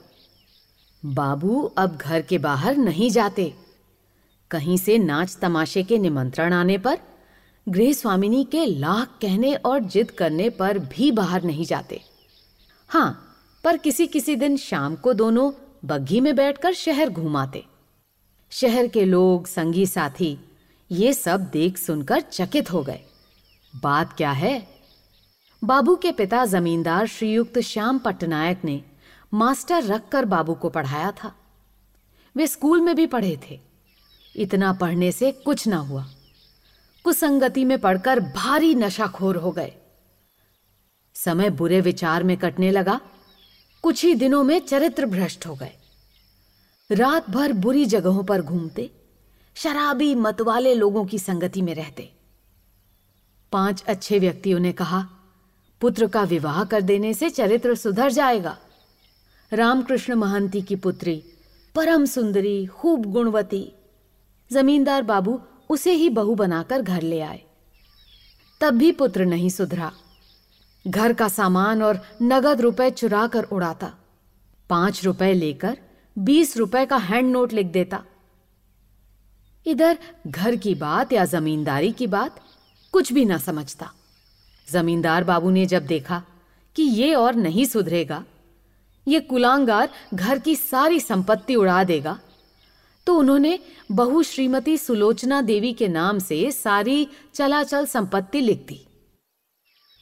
बाबू 1.05 1.63
अब 1.77 1.97
घर 1.97 2.21
के 2.21 2.37
बाहर 2.37 2.77
नहीं 2.77 3.09
जाते। 3.09 3.53
कहीं 4.51 4.77
से 4.77 4.97
नाच 4.97 5.37
तमाशे 5.41 5.83
के 5.83 5.97
निमंत्रण 5.97 6.53
आने 6.53 6.77
पर 6.77 6.97
गृह 7.69 7.93
स्वामिनी 7.93 8.43
के 8.43 8.65
लाख 8.65 9.07
कहने 9.21 9.53
और 9.53 9.79
जिद 9.79 10.11
करने 10.11 10.49
पर 10.49 10.79
भी 10.79 11.11
बाहर 11.11 11.43
नहीं 11.43 11.65
जाते। 11.65 12.01
हाँ 12.87 13.37
पर 13.63 13.77
किसी 13.77 14.07
किसी 14.07 14.35
दिन 14.35 14.57
शाम 14.57 14.95
को 14.95 15.13
दोनों 15.13 15.51
बग्घी 15.85 16.21
में 16.21 16.35
बैठकर 16.35 16.73
शहर 16.73 17.09
घूमाते। 17.09 17.65
शहर 18.49 18.87
के 18.87 19.05
लोग, 19.05 19.47
संगी 19.47 19.85
साथी, 19.85 20.37
ये 20.91 21.13
सब 21.13 21.41
देख 21.41 21.77
सुनकर 21.77 22.21
चकित 22.21 22.71
हो 22.71 22.83
गए। 22.83 22.99
बात 23.75 24.13
क्या 24.13 24.31
है? 24.31 24.67
बाबू 25.63 25.95
के 25.95 26.11
पिता 26.11 26.45
जमींदार 26.45 27.07
श्रीयुक्त 27.07 27.59
श्याम 27.59 27.99
पट्टनायक 27.99 28.61
ने 28.65 28.83
मास्टर 29.33 29.83
रखकर 29.83 30.25
बाबू 30.25 30.53
को 30.53 30.69
पढ़ाया 30.69 31.11
था। 31.11 31.35
वे 32.35 32.47
स्कूल 32.47 32.81
में 32.81 32.95
भी 32.95 33.07
पढ़े 33.07 33.39
थे। 33.49 33.59
इतना 34.35 34.73
पढ़ने 34.73 35.11
से 35.11 35.31
कुछ 35.31 35.67
ना 35.67 35.77
हुआ। 35.77 36.05
कुसंगति 37.03 37.65
में 37.65 37.79
पढ़कर 37.79 38.19
भारी 38.19 38.75
नशाखोर 38.75 39.35
हो 39.35 39.51
गए। 39.51 39.73
समय 41.13 41.49
बुरे 41.49 41.81
विचार 41.81 42.23
में 42.23 42.37
कटने 42.37 42.71
लगा। 42.71 43.01
कुछ 43.81 44.05
ही 44.05 44.15
दिनों 44.15 44.43
में 44.43 44.59
चरित्र 44.59 45.05
भ्रष्ट 45.05 45.47
हो 45.47 45.55
गए। 45.55 45.73
रात 46.91 47.29
भर 47.29 47.53
बुरी 47.53 47.85
जगहों 47.85 48.23
पर 48.23 48.41
घूमते, 48.41 48.91
शराबी 49.55 50.15
मतवाले 50.15 50.75
लोगों 50.75 51.05
की 51.05 51.19
संगति 51.19 51.61
में 51.61 51.75
रहते। 51.75 52.13
पाँच 53.51 53.83
अच्छे 53.83 54.19
व्यक्तियों 54.19 54.59
ने 54.59 54.71
कहा, 54.71 55.09
पुत्र 55.81 56.07
का 56.07 56.23
विवाह 56.23 56.63
कर 56.63 56.81
देने 56.81 57.13
से 57.13 57.29
चरित्र 57.29 57.75
सुधर 57.75 58.11
जाएगा। 58.11 58.57
रामकृष्ण 59.55 60.13
महंती 60.13 60.61
की 60.61 60.75
पुत्री, 60.75 61.23
परम 61.75 62.05
सुंदरी, 62.05 62.65
खूब 62.65 63.05
गुणवती। 63.05 63.71
जमींदार 64.51 65.01
बाबू 65.01 65.41
उसे 65.69 65.91
ही 65.91 66.09
बहू 66.09 66.35
बनाकर 66.35 66.81
घर 66.81 67.01
ले 67.01 67.21
आए। 67.21 67.41
तब 68.61 68.73
भी 68.73 68.91
पुत्र 68.91 69.25
नहीं 69.25 69.49
सुधरा। 69.49 69.91
घर 70.87 71.13
का 71.13 71.27
सामान 71.27 71.83
और 71.83 71.99
नगद 72.21 72.61
रुपए 72.61 72.89
चुरा 72.89 73.27
कर 73.27 73.43
उड़ाता। 73.43 73.93
पाँच 74.69 75.05
रुपए 75.05 75.33
लेकर 75.33 75.77
बीस 76.17 76.57
रुपए 76.57 76.85
का 76.85 76.97
हैंड 76.97 77.31
नोट 77.31 77.53
लिख 77.53 77.67
देता। 77.67 78.03
इधर 79.67 79.97
घर 80.27 80.55
की 80.55 80.75
बात 80.75 81.13
या 81.13 81.25
जमींदारी 81.25 81.91
की 81.91 82.07
बात 82.07 82.41
कुछ 82.91 83.13
भी 83.13 83.25
ना 83.25 83.37
समझता। 83.37 83.91
जमींदार 84.71 85.23
बाबू 85.23 85.49
ने 85.49 85.65
जब 85.65 85.85
देखा 85.85 86.23
कि 86.75 86.83
ये 86.83 87.13
और 87.15 87.35
नहीं 87.35 87.65
सुधरेगा 87.65 88.25
ये 89.07 89.19
कुलांगार 89.19 89.89
घर 90.13 90.39
की 90.39 90.55
सारी 90.55 90.99
संपत्ति 90.99 91.55
उड़ा 91.55 91.83
देगा। 91.83 92.19
तो 93.07 93.15
उन्होंने 93.15 93.59
बहु 93.91 94.23
श्रीमती 94.23 94.77
सुलोचना 94.77 95.41
देवी 95.41 95.73
के 95.73 95.87
नाम 95.87 96.19
से 96.19 96.51
सारी 96.51 97.07
चलाचल 97.33 97.85
संपत्ति 97.85 98.41
लिख 98.41 98.65
दी। 98.67 98.87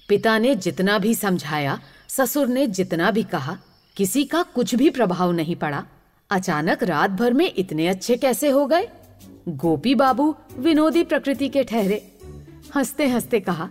पिता 0.10 0.38
ने 0.38 0.56
जितना 0.56 1.00
भी 1.00 1.16
समझाया, 1.16 1.82
ससुर 2.08 2.48
ने 2.48 2.68
जितना 2.68 3.12
भी 3.12 3.24
कहा, 3.24 3.58
किसी 3.98 4.24
का 4.24 4.44
कुछ 4.44 4.76
भी 4.76 4.90
प्रभाव 4.90 5.32
नहीं 5.32 5.56
पड़ा। 5.56 5.86
अचानक 6.30 6.84
रात 6.84 7.12
भर 7.12 7.34
में 7.34 7.54
इतने 7.58 7.88
अच्छे 7.88 8.18
कैसे 8.18 8.50
हो 8.50 8.66
गए? 8.66 8.88
गोपी 9.48 9.96
बाबू 9.96 10.36
विनोदी 10.58 11.04
प्रकृति 11.04 11.50
के 11.50 11.64
ठहरे। 11.64 12.20
हँसते 12.76 13.08
हँसते 13.08 13.40
कहा 13.40 13.70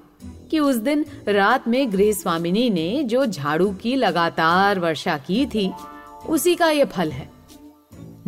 कि 0.53 0.59
उस 0.59 0.77
दिन 0.77 1.05
रात 1.29 1.69
में 1.69 1.93
गृह 1.93 2.13
स्वामिनी 2.13 2.71
ने 2.71 3.03
जो 3.05 3.27
झाड़ू 3.27 3.71
की 3.73 3.95
लगातार 3.97 4.79
वर्षा 4.79 5.17
की 5.19 5.47
थी, 5.47 5.73
उसी 6.29 6.55
का 6.55 6.71
ये 6.71 6.85
फल 6.85 7.11
है। 7.11 7.31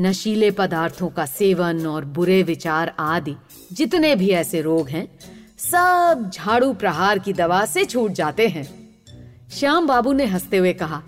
नशीले 0.00 0.50
पदार्थों 0.50 1.08
का 1.08 1.26
सेवन 1.26 1.86
और 1.86 2.04
बुरे 2.04 2.42
विचार 2.42 2.94
आदि 2.98 3.34
जितने 3.72 4.14
भी 4.16 4.30
ऐसे 4.30 4.60
रोग 4.60 4.88
हैं, 4.88 5.08
सब 5.58 6.30
झाड़ू 6.34 6.72
प्रहार 6.72 7.18
की 7.18 7.32
दवा 7.32 7.64
से 7.64 7.84
छूट 7.84 8.12
जाते 8.12 8.48
हैं। 8.48 8.66
श्याम 9.52 9.86
बाबू 9.86 10.12
ने 10.12 10.24
हँसते 10.24 10.56
हुए 10.56 10.72
कहा 10.72 11.02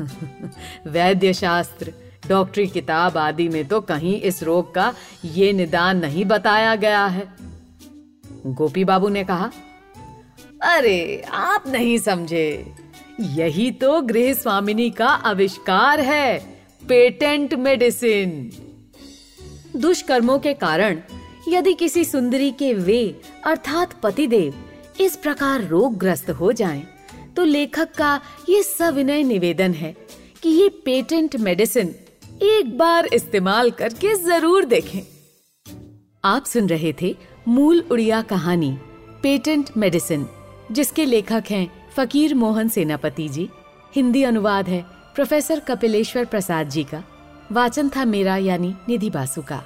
वैद्य 0.86 1.32
शास्त्र 1.34 1.92
डॉक्टरी 2.28 2.66
किताब 2.66 3.16
आदि 3.18 3.48
में 3.48 3.64
तो 3.68 3.80
कहीं 3.80 4.20
इस 4.20 4.42
रोग 4.42 4.74
का 4.74 4.92
ये 5.24 5.52
निदान 5.52 5.98
नहीं 5.98 6.24
बताया 6.24 6.74
गया 6.74 7.06
है। 7.06 7.28
गोपी 8.46 8.84
बाबू 8.84 9.08
ने 9.08 9.24
कहा 9.24 9.50
अरे 10.60 11.22
आप 11.30 11.64
नहीं 11.68 11.98
समझे। 11.98 12.74
यही 13.20 13.70
तो 13.70 14.00
गृह 14.02 14.32
स्वामिनी 14.34 14.90
का 14.90 15.06
आविष्कार 15.06 16.00
है 16.00 16.38
पेटेंट 16.82 17.54
मेडिसिन। 17.54 18.50
दुष्कर्मों 19.76 20.38
के 20.38 20.54
कारण 20.54 21.00
यदि 21.48 21.74
किसी 21.74 22.04
सुंदरी 22.04 22.50
के 22.50 22.72
वे 22.74 23.00
अर्थात 23.46 23.92
पतिदेव 24.02 24.54
इस 25.00 25.16
प्रकार 25.16 25.64
रोगग्रस्त 25.64 26.30
हो 26.30 26.52
जाएँ, 26.52 26.82
तो 27.36 27.44
लेखक 27.44 27.92
का 27.94 28.20
ये 28.48 28.62
सविनय 28.62 29.22
निवेदन 29.22 29.74
है 29.74 29.94
कि 30.42 30.48
ये 30.48 30.68
पेटेंट 30.84 31.36
मेडिसिन 31.36 31.94
एक 32.44 32.76
बार 32.78 33.06
इस्तेमाल 33.06 33.70
करके 33.70 34.14
ज़रूर 34.14 34.64
देखें। 34.64 35.00
आप 36.24 36.44
सुन 36.44 36.68
रहे 36.68 36.94
थे 37.02 37.14
मूल 37.48 37.84
उड़िया 37.90 38.22
कहानी 38.22 38.76
पेटेंट 39.22 39.70
मेडिसिन। 39.76 40.26
जिसके 40.72 41.04
लेखक 41.04 41.44
हैं 41.50 41.68
फकीर 41.96 42.34
मोहन 42.34 42.68
सेनापति 42.68 43.28
जी, 43.28 43.48
हिंदी 43.94 44.22
अनुवाद 44.22 44.68
है 44.68 44.84
प्रोफेसर 45.14 45.60
कपिलेश्वर 45.60 46.24
प्रसाद 46.24 46.68
जी 46.68 46.84
का, 46.84 47.02
वाचन 47.52 47.88
था 47.88 48.04
मेरा 48.04 48.36
यानी 48.36 48.74
निधि 48.88 49.10
बासु 49.10 49.42
का। 49.42 49.62